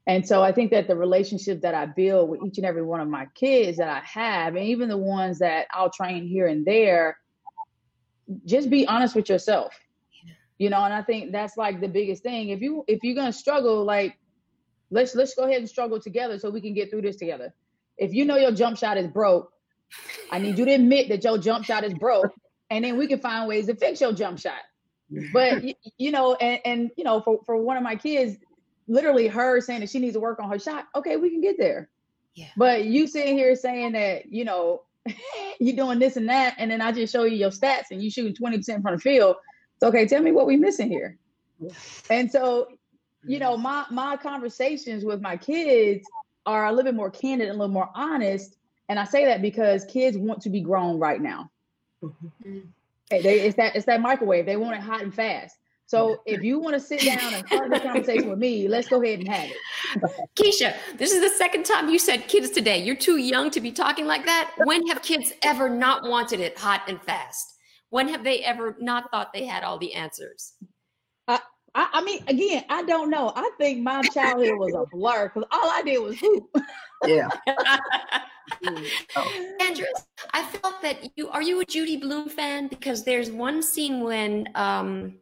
[0.05, 2.99] And so I think that the relationship that I build with each and every one
[2.99, 6.65] of my kids that I have, and even the ones that I'll train here and
[6.65, 7.17] there,
[8.45, 9.73] just be honest with yourself.
[10.57, 12.49] You know, and I think that's like the biggest thing.
[12.49, 14.17] If you if you're gonna struggle, like
[14.91, 17.53] let's let's go ahead and struggle together so we can get through this together.
[17.97, 19.51] If you know your jump shot is broke,
[20.31, 22.31] I need you to admit that your jump shot is broke,
[22.69, 24.61] and then we can find ways to fix your jump shot.
[25.31, 25.63] But
[25.97, 28.37] you, know, and, and you know, for, for one of my kids,
[28.87, 30.87] literally her saying that she needs to work on her shot.
[30.95, 31.89] Okay, we can get there.
[32.35, 32.49] Yeah.
[32.57, 34.83] But you sitting here saying that, you know,
[35.59, 38.09] you're doing this and that, and then I just show you your stats and you
[38.09, 39.35] shooting 20% from the field.
[39.75, 41.17] It's okay, tell me what we missing here.
[42.09, 42.67] And so,
[43.25, 46.05] you know, my my conversations with my kids
[46.45, 48.57] are a little bit more candid and a little more honest
[48.89, 51.49] and I say that because kids want to be grown right now.
[52.01, 52.59] Mm-hmm.
[53.09, 54.45] They, it's that it's that microwave.
[54.45, 55.57] They want it hot and fast.
[55.85, 59.03] So if you want to sit down and have a conversation with me, let's go
[59.03, 59.57] ahead and have it.
[60.35, 62.81] Keisha, this is the second time you said kids today.
[62.81, 64.51] You're too young to be talking like that.
[64.63, 67.45] When have kids ever not wanted it hot and fast?
[67.89, 70.53] When have they ever not thought they had all the answers?
[71.75, 73.31] I, I mean, again, I don't know.
[73.35, 76.45] I think my childhood was a blur because all I did was hoop.
[77.05, 77.29] Yeah.
[79.15, 79.55] Oh.
[79.61, 79.85] Andrew,
[80.33, 84.47] I felt that you are you a Judy Blume fan because there's one scene when
[84.55, 85.15] um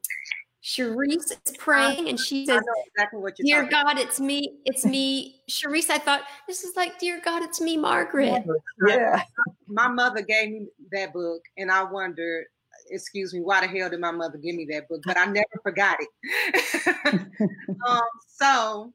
[0.63, 2.62] Charisse is praying and she says,
[2.95, 7.41] exactly "Dear God, it's me, it's me." Charisse, I thought this is like, "Dear God,
[7.41, 8.43] it's me, Margaret."
[8.88, 9.24] Yeah.
[9.67, 12.45] My mother gave me that book, and I wondered,
[12.89, 15.02] excuse me, why the hell did my mother give me that book?
[15.06, 17.21] But I never forgot it.
[17.88, 18.93] um, so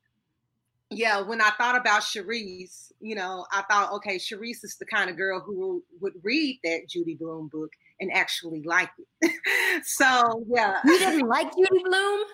[0.90, 5.11] yeah, when I thought about Charisse, you know, I thought, okay, Charisse is the kind
[5.11, 9.32] of girl who would read that Judy Blume book and actually like it.
[9.85, 10.78] so yeah.
[10.85, 12.24] You didn't like Judy Blume.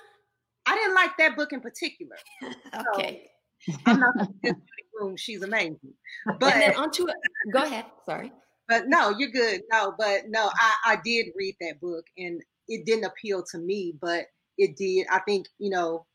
[0.67, 2.17] I didn't like that book in particular.
[2.95, 3.31] okay.
[3.61, 4.59] So, I'm not Judy
[4.99, 5.95] Blume, she's amazing.
[6.39, 7.07] But and then onto.
[7.53, 7.87] Go ahead.
[8.07, 8.33] Sorry.
[8.69, 9.63] But no, you're good.
[9.73, 13.95] No, but no, I, I did read that book and it didn't appeal to me,
[14.01, 14.27] but
[14.59, 15.07] it did.
[15.11, 16.07] I think, you know,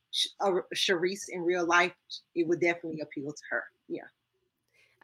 [0.42, 1.94] a uh, Charisse in real life,
[2.36, 3.64] it would definitely appeal to her.
[3.88, 4.08] Yeah.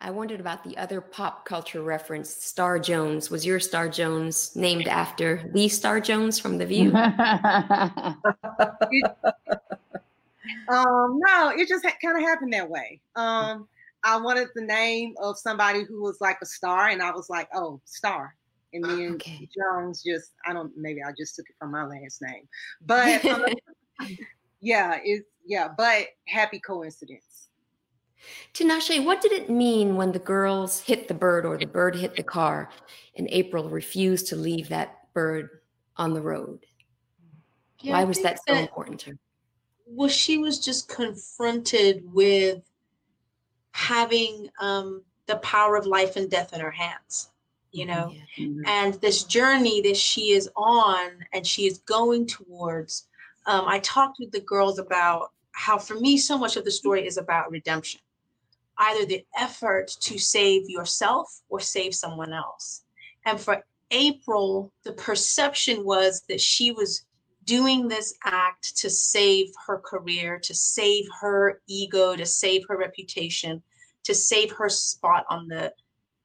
[0.04, 3.30] I wondered about the other pop culture reference, Star Jones.
[3.30, 6.94] Was your Star Jones named after the Star Jones from The View?
[6.94, 8.18] um,
[10.68, 13.00] no, it just ha- kind of happened that way.
[13.16, 13.70] Um,
[14.04, 17.48] I wanted the name of somebody who was like a star, and I was like,
[17.56, 18.36] oh, Star.
[18.74, 19.48] And then okay.
[19.56, 22.50] Jones just, I don't, maybe I just took it from my last name.
[22.86, 23.46] But um,
[24.62, 27.48] yeah, it's yeah, but happy coincidence.
[28.54, 32.16] Tinashe, what did it mean when the girls hit the bird or the bird hit
[32.16, 32.70] the car
[33.16, 35.50] and April refused to leave that bird
[35.98, 36.66] on the road?
[37.82, 39.18] Yeah, Why was that so that, important to her?
[39.86, 42.62] Well, she was just confronted with
[43.72, 47.30] having um, the power of life and death in her hands,
[47.72, 48.48] you know, yeah.
[48.66, 53.08] And this journey that she is on and she is going towards
[53.46, 57.06] um, I talked with the girls about how, for me, so much of the story
[57.06, 58.00] is about redemption
[58.78, 62.84] either the effort to save yourself or save someone else.
[63.26, 67.06] And for April, the perception was that she was
[67.46, 73.62] doing this act to save her career, to save her ego, to save her reputation,
[74.04, 75.74] to save her spot on the,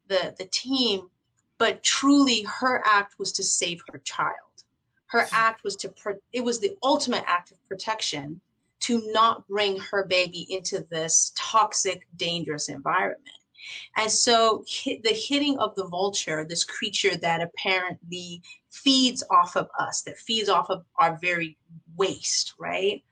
[0.08, 1.08] the, the team.
[1.58, 4.48] But truly, her act was to save her child
[5.08, 8.40] her act was to pro- it was the ultimate act of protection
[8.80, 13.22] to not bring her baby into this toxic dangerous environment.
[13.96, 20.02] And so the hitting of the vulture this creature that apparently feeds off of us
[20.02, 21.58] that feeds off of our very
[21.96, 23.02] waste right?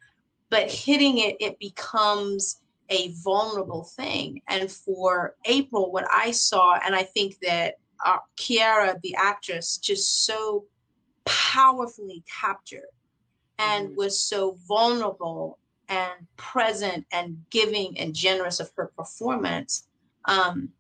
[0.51, 4.41] But hitting it it becomes a vulnerable thing.
[4.49, 10.25] And for april what i saw and i think that uh, kiara the actress just
[10.25, 10.65] so
[11.25, 12.87] powerfully captured
[13.59, 13.97] and mm-hmm.
[13.97, 19.87] was so vulnerable and present and giving and generous of her performance,
[20.25, 20.71] um,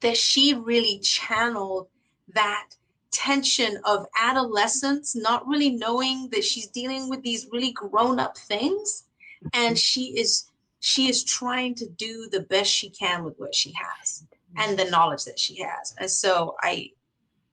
[0.00, 1.88] that she really channeled
[2.34, 2.68] that
[3.10, 9.04] tension of adolescence, not really knowing that she's dealing with these really grown up things.
[9.52, 13.72] And she is she is trying to do the best she can with what she
[13.72, 14.24] has
[14.56, 15.94] and the knowledge that she has.
[15.98, 16.90] And so I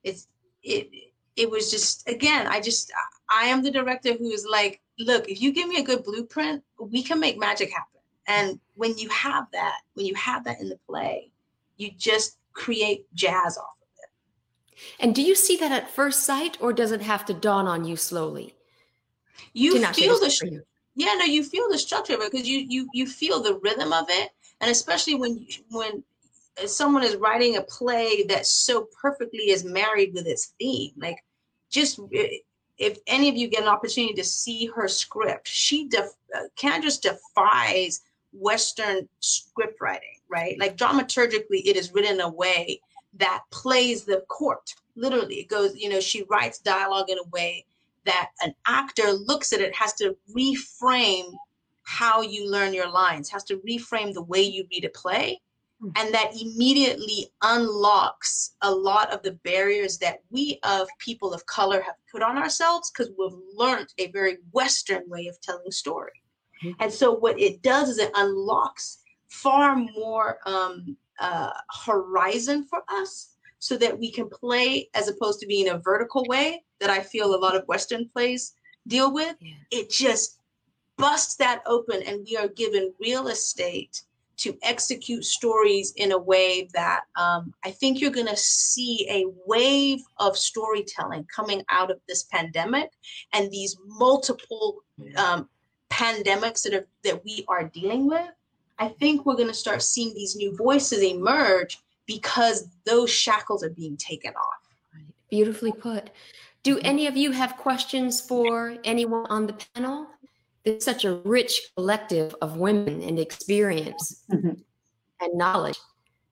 [0.03, 0.27] it's
[0.63, 0.89] it
[1.39, 2.91] it was just again, I just
[3.29, 6.63] I am the director who is like, look, if you give me a good blueprint,
[6.79, 8.01] we can make magic happen.
[8.27, 11.31] And when you have that, when you have that in the play,
[11.77, 14.83] you just create jazz off of it.
[14.99, 17.85] And do you see that at first sight, or does it have to dawn on
[17.85, 18.55] you slowly?
[19.53, 20.63] You feel the
[20.95, 23.93] yeah, no, you feel the structure of it because you you you feel the rhythm
[23.93, 26.03] of it, and especially when when
[26.65, 31.23] someone is writing a play that so perfectly is married with its theme, like
[31.69, 31.99] just
[32.77, 37.01] if any of you get an opportunity to see her script, she def- uh, Candrice
[37.01, 38.01] defies
[38.31, 40.57] Western script writing, right?
[40.59, 42.79] Like dramaturgically, it is written in a way
[43.15, 44.73] that plays the court.
[44.95, 47.65] Literally, it goes, you know, she writes dialogue in a way
[48.05, 51.33] that an actor looks at it, has to reframe
[51.83, 55.41] how you learn your lines, has to reframe the way you read a play.
[55.81, 61.81] And that immediately unlocks a lot of the barriers that we of people of color
[61.81, 66.21] have put on ourselves because we've learned a very western way of telling story
[66.63, 66.73] mm-hmm.
[66.81, 68.99] and so what it does is it unlocks
[69.29, 71.51] far more um, uh,
[71.85, 76.63] horizon for us so that we can play as opposed to being a vertical way
[76.79, 78.53] that i feel a lot of western plays
[78.87, 79.53] deal with yeah.
[79.71, 80.39] it just
[80.97, 84.03] busts that open and we are given real estate
[84.39, 89.25] to execute stories in a way that um, I think you're going to see a
[89.45, 92.91] wave of storytelling coming out of this pandemic
[93.33, 94.83] and these multiple
[95.17, 95.49] um,
[95.89, 98.29] pandemics that are that we are dealing with.
[98.77, 103.69] I think we're going to start seeing these new voices emerge because those shackles are
[103.69, 105.03] being taken off.
[105.29, 106.09] Beautifully put.
[106.63, 106.85] Do mm-hmm.
[106.85, 110.07] any of you have questions for anyone on the panel?
[110.65, 114.53] It's such a rich collective of women and experience mm-hmm.
[115.21, 115.77] and knowledge.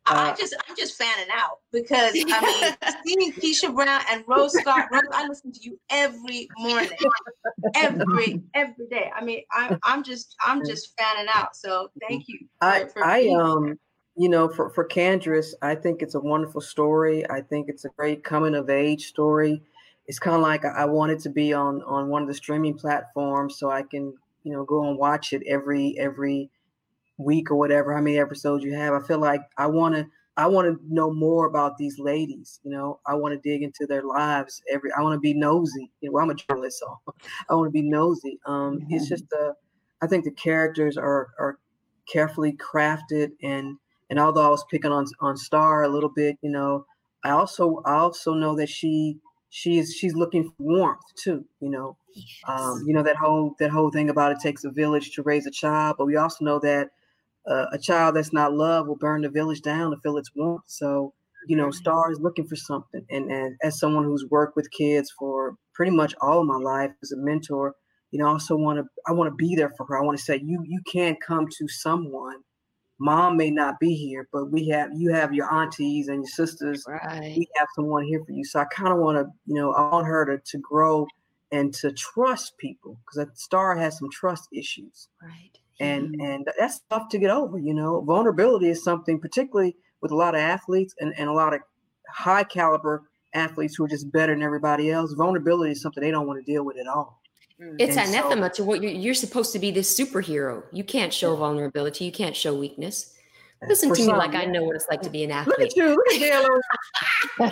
[0.09, 2.75] I just I'm just fanning out because I
[3.05, 6.91] mean seeing Keisha Brown and Rose Scott, Rose, I listen to you every morning,
[7.75, 9.11] every every day.
[9.15, 11.55] I mean I'm I'm just I'm just fanning out.
[11.55, 12.39] So thank you.
[12.61, 13.77] For, I for I um
[14.15, 17.29] you know for for Candrice, I think it's a wonderful story.
[17.29, 19.61] I think it's a great coming of age story
[20.07, 22.75] it's kind of like I want it to be on on one of the streaming
[22.75, 26.49] platforms so I can you know go and watch it every every
[27.17, 28.93] week or whatever how many episodes you have.
[28.93, 32.59] I feel like I want to I want to know more about these ladies.
[32.63, 34.61] You know, I want to dig into their lives.
[34.71, 35.91] Every I want to be nosy.
[36.01, 36.99] You know, I'm a journalist, so
[37.49, 38.39] I want to be nosy.
[38.45, 38.93] Um, mm-hmm.
[38.93, 39.53] It's just a,
[40.01, 41.59] I think the characters are are
[42.11, 43.77] carefully crafted and
[44.09, 46.85] and although I was picking on on Star a little bit, you know,
[47.23, 49.17] I also I also know that she
[49.49, 51.97] she's she's looking for warmth too you know?
[52.13, 52.25] Yes.
[52.47, 55.45] um, you know that whole that whole thing about it takes a village to raise
[55.45, 56.89] a child but we also know that
[57.49, 60.63] uh, a child that's not loved will burn the village down to feel its warmth.
[60.67, 61.13] So
[61.47, 65.13] you know star is looking for something and, and as someone who's worked with kids
[65.17, 67.73] for pretty much all of my life as a mentor
[68.11, 69.97] you know i also want to i want to be there for her.
[69.97, 72.41] I want to say you you can't come to someone
[72.99, 76.83] mom may not be here, but we have you have your aunties and your sisters.
[76.87, 77.35] Right.
[77.37, 78.43] We have someone here for you.
[78.43, 81.07] So I kind of want to, you know, I want her to to grow
[81.51, 85.09] and to trust people because star has some trust issues.
[85.21, 85.51] Right.
[85.79, 88.01] And and that's tough to get over, you know.
[88.01, 91.61] Vulnerability is something particularly with a lot of athletes and, and a lot of
[92.09, 95.13] high caliber athletes who are just better than everybody else.
[95.13, 97.21] Vulnerability is something they don't want to deal with at all.
[97.61, 97.75] Mm.
[97.79, 100.63] It's and anathema so, to what you're, you're, supposed to be this superhero.
[100.71, 101.39] You can't show yeah.
[101.39, 102.05] vulnerability.
[102.05, 103.15] You can't show weakness.
[103.67, 104.41] Listen to some, me like yeah.
[104.41, 105.57] I know what it's like to be an athlete.
[105.57, 105.89] Look at you.
[107.39, 107.49] Look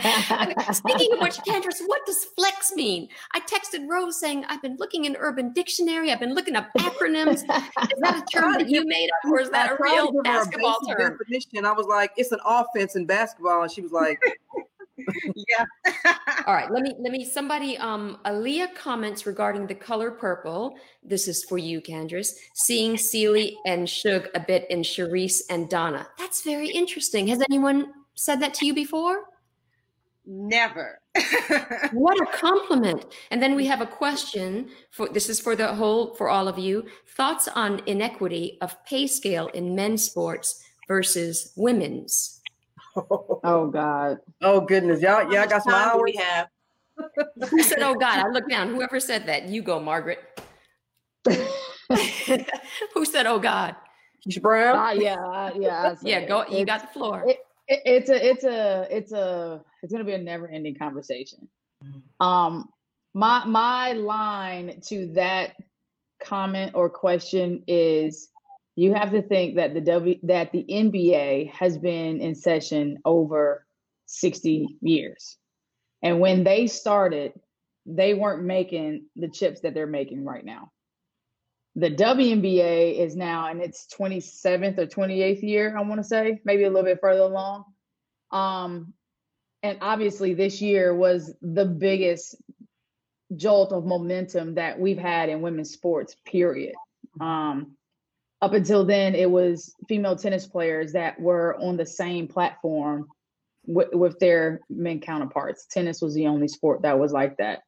[0.59, 3.09] at Speaking of which, Candrice, what does flex mean?
[3.33, 6.11] I texted Rose saying, I've been looking in Urban Dictionary.
[6.11, 7.37] I've been looking up acronyms.
[7.37, 10.95] is that a term that you made up or is that a real basketball a
[10.95, 11.17] term?
[11.17, 11.65] Definition.
[11.65, 13.63] I was like, it's an offense in basketball.
[13.63, 14.19] And she was like,
[14.97, 15.65] yeah.
[16.47, 16.71] All right.
[16.71, 20.75] Let me let me somebody um Aaliyah comments regarding the color purple.
[21.03, 22.33] This is for you, Candrice.
[22.53, 26.07] Seeing Celie and Shug a bit in Charisse and Donna.
[26.17, 27.27] That's very interesting.
[27.27, 29.25] Has anyone said that to you before?
[30.25, 30.99] Never.
[31.91, 33.05] what a compliment.
[33.29, 36.57] And then we have a question for this is for the whole for all of
[36.57, 36.85] you.
[37.15, 42.41] Thoughts on inequity of pay scale in men's sports versus women's?
[42.95, 44.19] Oh God.
[44.41, 45.01] Oh goodness.
[45.01, 46.01] Y'all, y'all got some hours.
[46.03, 46.47] We have.
[47.49, 48.25] Who said, "Oh God"?
[48.25, 48.69] I look down.
[48.69, 50.19] Whoever said that, you go, Margaret.
[52.93, 53.75] Who said, "Oh God"?
[54.25, 54.77] Keisha Brown.
[54.77, 56.25] Uh, yeah, uh, yeah, yeah.
[56.25, 56.45] Go.
[56.47, 57.23] You got the floor.
[57.27, 61.47] It, it, it's a, it's a, it's a, it's gonna be a never-ending conversation.
[62.19, 62.69] Um,
[63.13, 65.55] my my line to that
[66.23, 68.29] comment or question is
[68.75, 73.65] you have to think that the W that the NBA has been in session over
[74.07, 75.37] 60 years.
[76.01, 77.33] And when they started,
[77.85, 80.71] they weren't making the chips that they're making right now.
[81.75, 86.63] The WNBA is now in its 27th or 28th year, I want to say, maybe
[86.63, 87.65] a little bit further along.
[88.31, 88.93] Um,
[89.61, 92.35] and obviously, this year was the biggest
[93.35, 96.75] jolt of momentum that we've had in women's sports, period.
[97.19, 97.74] Um,
[98.45, 103.07] up until then, it was female tennis players that were on the same platform
[103.65, 105.65] with, with their men counterparts.
[105.65, 107.63] Tennis was the only sport that was like that.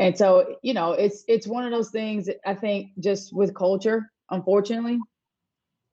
[0.00, 4.10] And so, you know, it's it's one of those things I think just with culture,
[4.28, 4.98] unfortunately,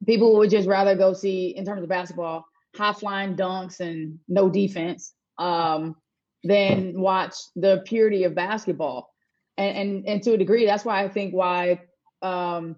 [0.07, 2.43] people would just rather go see in terms of basketball,
[2.75, 5.95] high flying dunks and no defense, um,
[6.43, 9.13] than watch the purity of basketball.
[9.59, 11.81] And, and and to a degree, that's why I think why
[12.23, 12.77] um,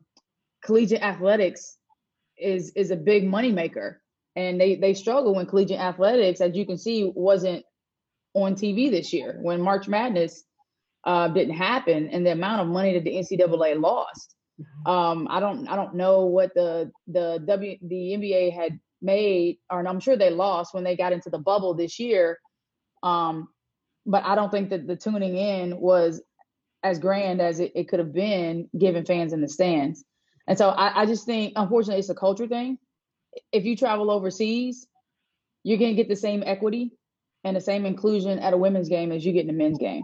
[0.63, 1.77] collegiate athletics
[2.37, 3.97] is is a big moneymaker.
[4.35, 7.63] And they they struggle when collegiate athletics, as you can see, wasn't
[8.33, 10.43] on TV this year when March Madness
[11.03, 14.35] uh, didn't happen, and the amount of money that the NCAA lost.
[14.59, 14.89] Mm-hmm.
[14.89, 19.87] Um, I don't I don't know what the the W the NBA had made, or
[19.87, 22.39] I'm sure they lost when they got into the bubble this year.
[23.03, 23.49] Um,
[24.05, 26.21] but I don't think that the tuning in was
[26.83, 30.03] as grand as it, it could have been given fans in the stands.
[30.47, 32.77] And so I, I just think, unfortunately, it's a culture thing.
[33.51, 34.87] If you travel overseas,
[35.63, 36.91] you're going to get the same equity
[37.43, 40.03] and the same inclusion at a women's game as you get in a men's game.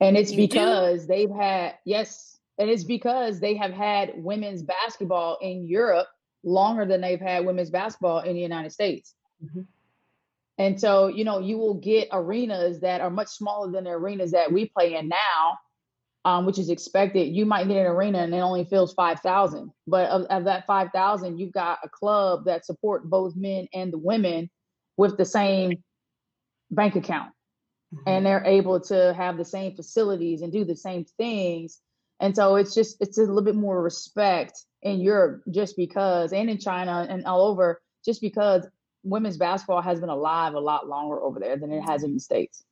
[0.00, 5.66] And it's because they've had, yes, and it's because they have had women's basketball in
[5.66, 6.08] Europe
[6.44, 9.14] longer than they've had women's basketball in the United States.
[9.44, 9.62] Mm-hmm.
[10.58, 14.32] And so, you know, you will get arenas that are much smaller than the arenas
[14.32, 15.58] that we play in now
[16.24, 19.70] um, which is expected, you might get an arena and it only fills 5,000.
[19.86, 23.98] But of, of that 5,000, you've got a club that support both men and the
[23.98, 24.48] women
[24.96, 25.82] with the same
[26.70, 27.32] bank account.
[27.94, 28.08] Mm-hmm.
[28.08, 31.80] And they're able to have the same facilities and do the same things.
[32.20, 36.48] And so it's just, it's a little bit more respect in Europe just because, and
[36.48, 38.66] in China and all over, just because
[39.02, 42.20] women's basketball has been alive a lot longer over there than it has in the
[42.20, 42.64] States.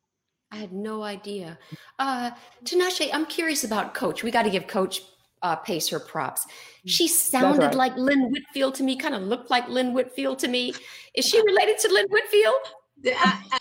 [0.52, 1.58] I had no idea.
[1.98, 2.32] Uh,
[2.64, 4.22] Tinashe, I'm curious about Coach.
[4.22, 5.02] We got to give Coach
[5.42, 6.46] uh, Pace her props.
[6.86, 7.74] She sounded right.
[7.74, 10.74] like Lynn Whitfield to me, kind of looked like Lynn Whitfield to me.
[11.14, 12.54] Is she related to Lynn Whitfield?
[13.02, 13.14] The,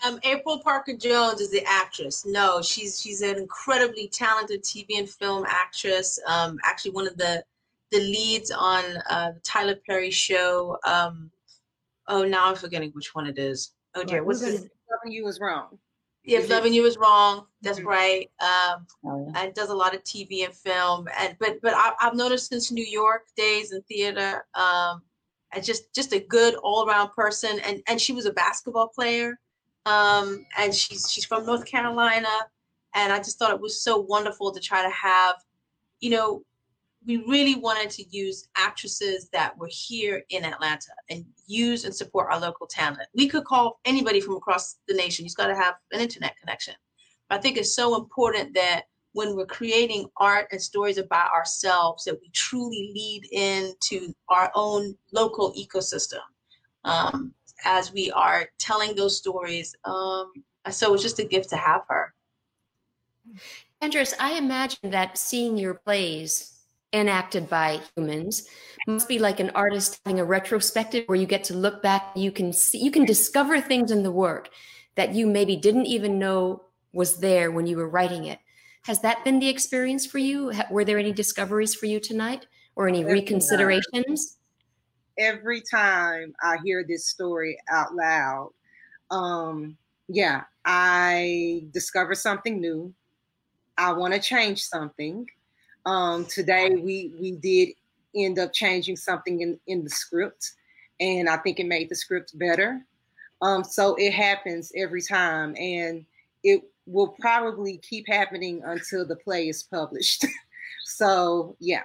[0.04, 2.26] um, April Parker Jones is the actress.
[2.26, 6.18] No, she's she's an incredibly talented TV and film actress.
[6.26, 7.42] Um, actually, one of the
[7.90, 10.76] the leads on uh, the Tyler Perry show.
[10.84, 11.30] Um,
[12.08, 13.72] oh, now I'm forgetting which one it is.
[13.94, 14.66] Oh dear, what's this?
[15.06, 15.78] You was wrong.
[16.22, 17.88] If loving you is wrong, that's mm-hmm.
[17.88, 18.30] right.
[18.40, 19.42] Um, oh, yeah.
[19.42, 21.08] and does a lot of TV and film.
[21.18, 25.02] And but but I, have noticed since New York days in theater, um,
[25.52, 27.58] and just just a good all around person.
[27.60, 29.38] And and she was a basketball player.
[29.86, 32.28] Um, and she's she's from North Carolina.
[32.94, 35.36] And I just thought it was so wonderful to try to have,
[36.00, 36.42] you know,
[37.06, 42.30] we really wanted to use actresses that were here in Atlanta and use and support
[42.30, 43.08] our local talent.
[43.14, 45.24] We could call anybody from across the nation.
[45.24, 46.74] You've got to have an internet connection.
[47.28, 48.82] But I think it's so important that
[49.12, 54.94] when we're creating art and stories about ourselves, that we truly lead into our own
[55.12, 56.20] local ecosystem
[56.84, 57.32] um,
[57.64, 59.74] as we are telling those stories.
[59.84, 60.32] Um,
[60.70, 62.14] so it's just a gift to have her.
[63.82, 66.49] Candrice, I imagine that seeing your plays
[66.92, 68.48] enacted by humans.
[68.86, 72.32] Must be like an artist having a retrospective where you get to look back you
[72.32, 74.48] can see you can discover things in the work
[74.96, 78.40] that you maybe didn't even know was there when you were writing it.
[78.82, 80.52] Has that been the experience for you?
[80.70, 83.82] Were there any discoveries for you tonight or any every reconsiderations?
[83.92, 84.16] Time.
[85.18, 88.50] every time i hear this story out loud
[89.10, 89.76] um
[90.08, 92.92] yeah i discover something new.
[93.76, 95.26] I want to change something
[95.86, 97.70] um, today we we did
[98.14, 100.52] end up changing something in in the script,
[101.00, 102.84] and I think it made the script better.
[103.42, 106.04] Um, so it happens every time, and
[106.42, 110.26] it will probably keep happening until the play is published.
[110.84, 111.84] so yeah,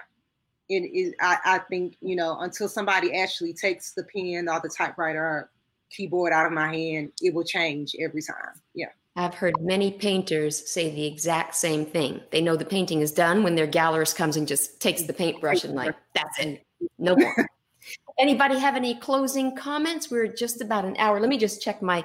[0.68, 1.14] it is.
[1.20, 5.50] I, I think you know until somebody actually takes the pen or the typewriter or
[5.90, 8.60] keyboard out of my hand, it will change every time.
[8.74, 8.90] Yeah.
[9.16, 12.20] I've heard many painters say the exact same thing.
[12.30, 15.64] They know the painting is done when their gallerist comes and just takes the paintbrush
[15.64, 16.62] and like, that's it,
[16.98, 17.34] no more.
[18.18, 20.10] Anybody have any closing comments?
[20.10, 21.18] We're just about an hour.
[21.18, 22.04] Let me just check my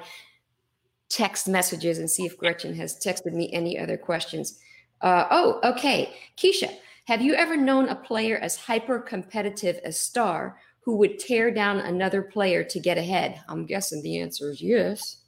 [1.09, 4.59] text messages and see if Gretchen has texted me any other questions.
[5.01, 6.14] Uh, oh, okay.
[6.38, 6.74] Keisha,
[7.05, 11.80] have you ever known a player as hyper competitive as Star who would tear down
[11.80, 13.41] another player to get ahead?
[13.49, 15.21] I'm guessing the answer is yes.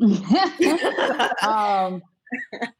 [1.42, 2.02] um,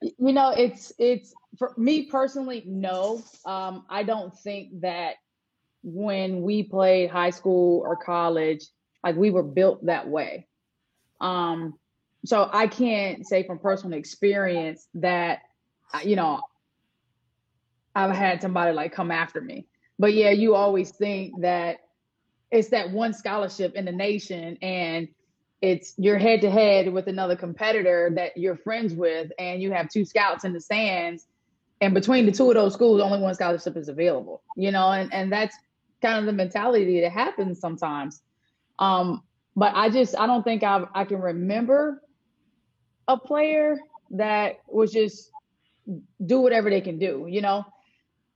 [0.00, 3.22] you know, it's it's for me personally, no.
[3.44, 5.16] Um, I don't think that
[5.82, 8.64] when we played high school or college,
[9.04, 10.46] like we were built that way.
[11.20, 11.78] Um,
[12.24, 15.40] so I can't say from personal experience that
[16.02, 16.40] you know
[17.94, 19.66] I've had somebody like come after me.
[19.98, 21.80] But yeah, you always think that
[22.50, 25.08] it's that one scholarship in the nation and
[25.62, 29.88] it's you're head to head with another competitor that you're friends with and you have
[29.88, 31.26] two scouts in the stands
[31.80, 34.90] and between the two of those schools only one scholarship is available you know?
[34.92, 35.56] And and that's
[36.02, 38.22] kind of the mentality that happens sometimes.
[38.78, 39.22] Um
[39.56, 42.02] but i just i don't think i i can remember
[43.08, 43.76] a player
[44.10, 45.30] that was just
[46.24, 47.64] do whatever they can do you know?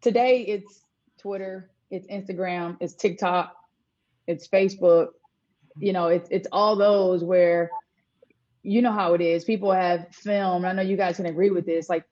[0.03, 0.83] Today it's
[1.19, 3.57] twitter it's instagram it's tiktok
[4.27, 5.09] it's facebook
[5.79, 7.71] you know, it's it's all those where
[8.63, 9.45] you know how it is.
[9.45, 10.65] People have filmed.
[10.65, 11.89] I know you guys can agree with this.
[11.89, 12.05] Like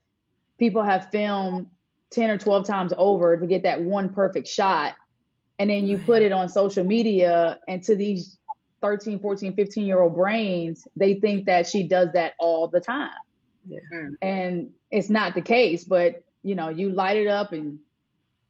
[0.59, 1.67] people have filmed
[2.11, 4.95] 10 or 12 times over to get that one perfect shot.
[5.59, 8.39] And then you put it on social media and to these
[8.83, 13.11] 13, 14, 15 year old brains, they think that she does that all the time.
[13.67, 13.79] Yeah.
[13.95, 14.15] Mm.
[14.21, 17.79] And it's not the case, but you know, you light it up and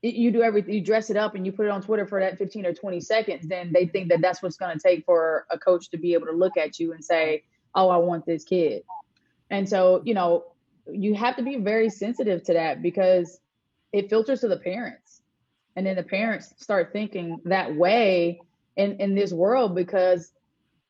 [0.02, 2.36] you do everything, you dress it up and you put it on Twitter for that
[2.36, 5.58] 15 or 20 seconds, then they think that that's what's going to take for a
[5.58, 7.44] coach to be able to look at you and say,
[7.74, 8.82] oh, I want this kid.
[9.50, 10.44] And so, you know,
[10.90, 13.38] you have to be very sensitive to that because
[13.92, 15.22] it filters to the parents.
[15.76, 18.40] And then the parents start thinking that way
[18.76, 20.32] in, in this world because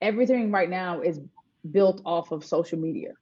[0.01, 1.21] everything right now is
[1.71, 3.13] built off of social media.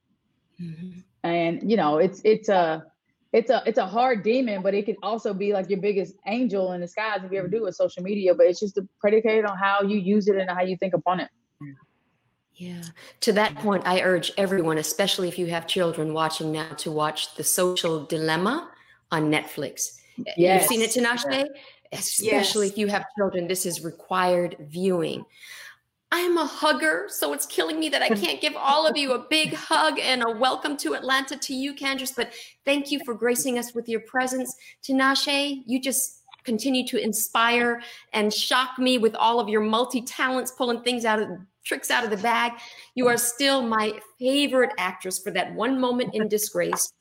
[0.61, 1.01] Mm-hmm.
[1.24, 2.89] And, you know, it's, it's a,
[3.33, 6.72] it's a it's a hard demon, but it can also be like your biggest angel
[6.72, 8.35] in disguise if you ever do with social media.
[8.35, 11.28] But it's just predicated on how you use it and how you think upon it.
[12.55, 12.83] Yeah.
[13.20, 17.35] To that point, I urge everyone, especially if you have children watching now, to watch
[17.37, 18.70] The Social Dilemma
[19.11, 20.01] on Netflix.
[20.37, 20.62] Yes.
[20.62, 21.47] You've seen it, Tinashe?
[21.91, 22.72] Especially yes.
[22.72, 25.24] if you have children, this is required viewing.
[26.13, 29.27] I'm a hugger, so it's killing me that I can't give all of you a
[29.31, 32.15] big hug and a welcome to Atlanta to you, Candrice.
[32.15, 32.33] But
[32.65, 34.57] thank you for gracing us with your presence.
[34.83, 37.81] Tinashe, you just continue to inspire
[38.13, 41.29] and shock me with all of your multi talents, pulling things out of
[41.65, 42.53] tricks out of the bag.
[42.97, 46.93] You are still my favorite actress for that one moment in disgrace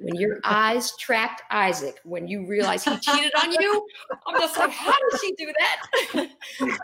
[0.00, 3.86] when your eyes tracked Isaac, when you realize he cheated on you,
[4.26, 6.30] I'm just like, how did she do that?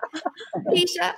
[0.68, 1.14] Keisha,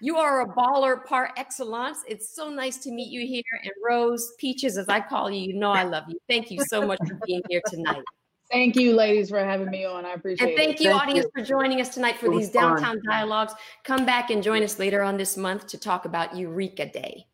[0.00, 1.98] you are a baller par excellence.
[2.06, 3.42] It's so nice to meet you here.
[3.62, 6.18] And Rose, Peaches, as I call you, you know I love you.
[6.28, 8.02] Thank you so much for being here tonight.
[8.50, 10.06] Thank you, ladies, for having me on.
[10.06, 10.50] I appreciate it.
[10.50, 10.84] And thank it.
[10.84, 11.42] you, thank audience, you.
[11.42, 13.02] for joining us tonight for these downtown fun.
[13.06, 13.52] dialogues.
[13.84, 17.26] Come back and join us later on this month to talk about Eureka Day.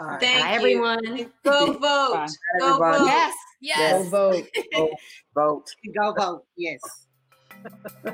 [0.00, 0.20] Right.
[0.20, 0.56] Thank Bye, you.
[0.56, 1.32] everyone.
[1.44, 2.26] Go vote.
[2.58, 3.06] Go vote.
[3.06, 3.34] Yes.
[3.60, 4.10] Yes.
[4.10, 4.44] Go vote.
[4.74, 4.90] vote.
[5.34, 5.66] vote.
[5.94, 6.44] Go vote.
[6.56, 6.80] Yes.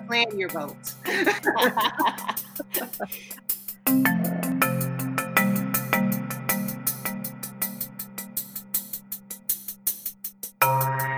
[0.06, 0.76] Plan your vote.
[3.92, 4.06] Thank
[11.02, 11.11] you.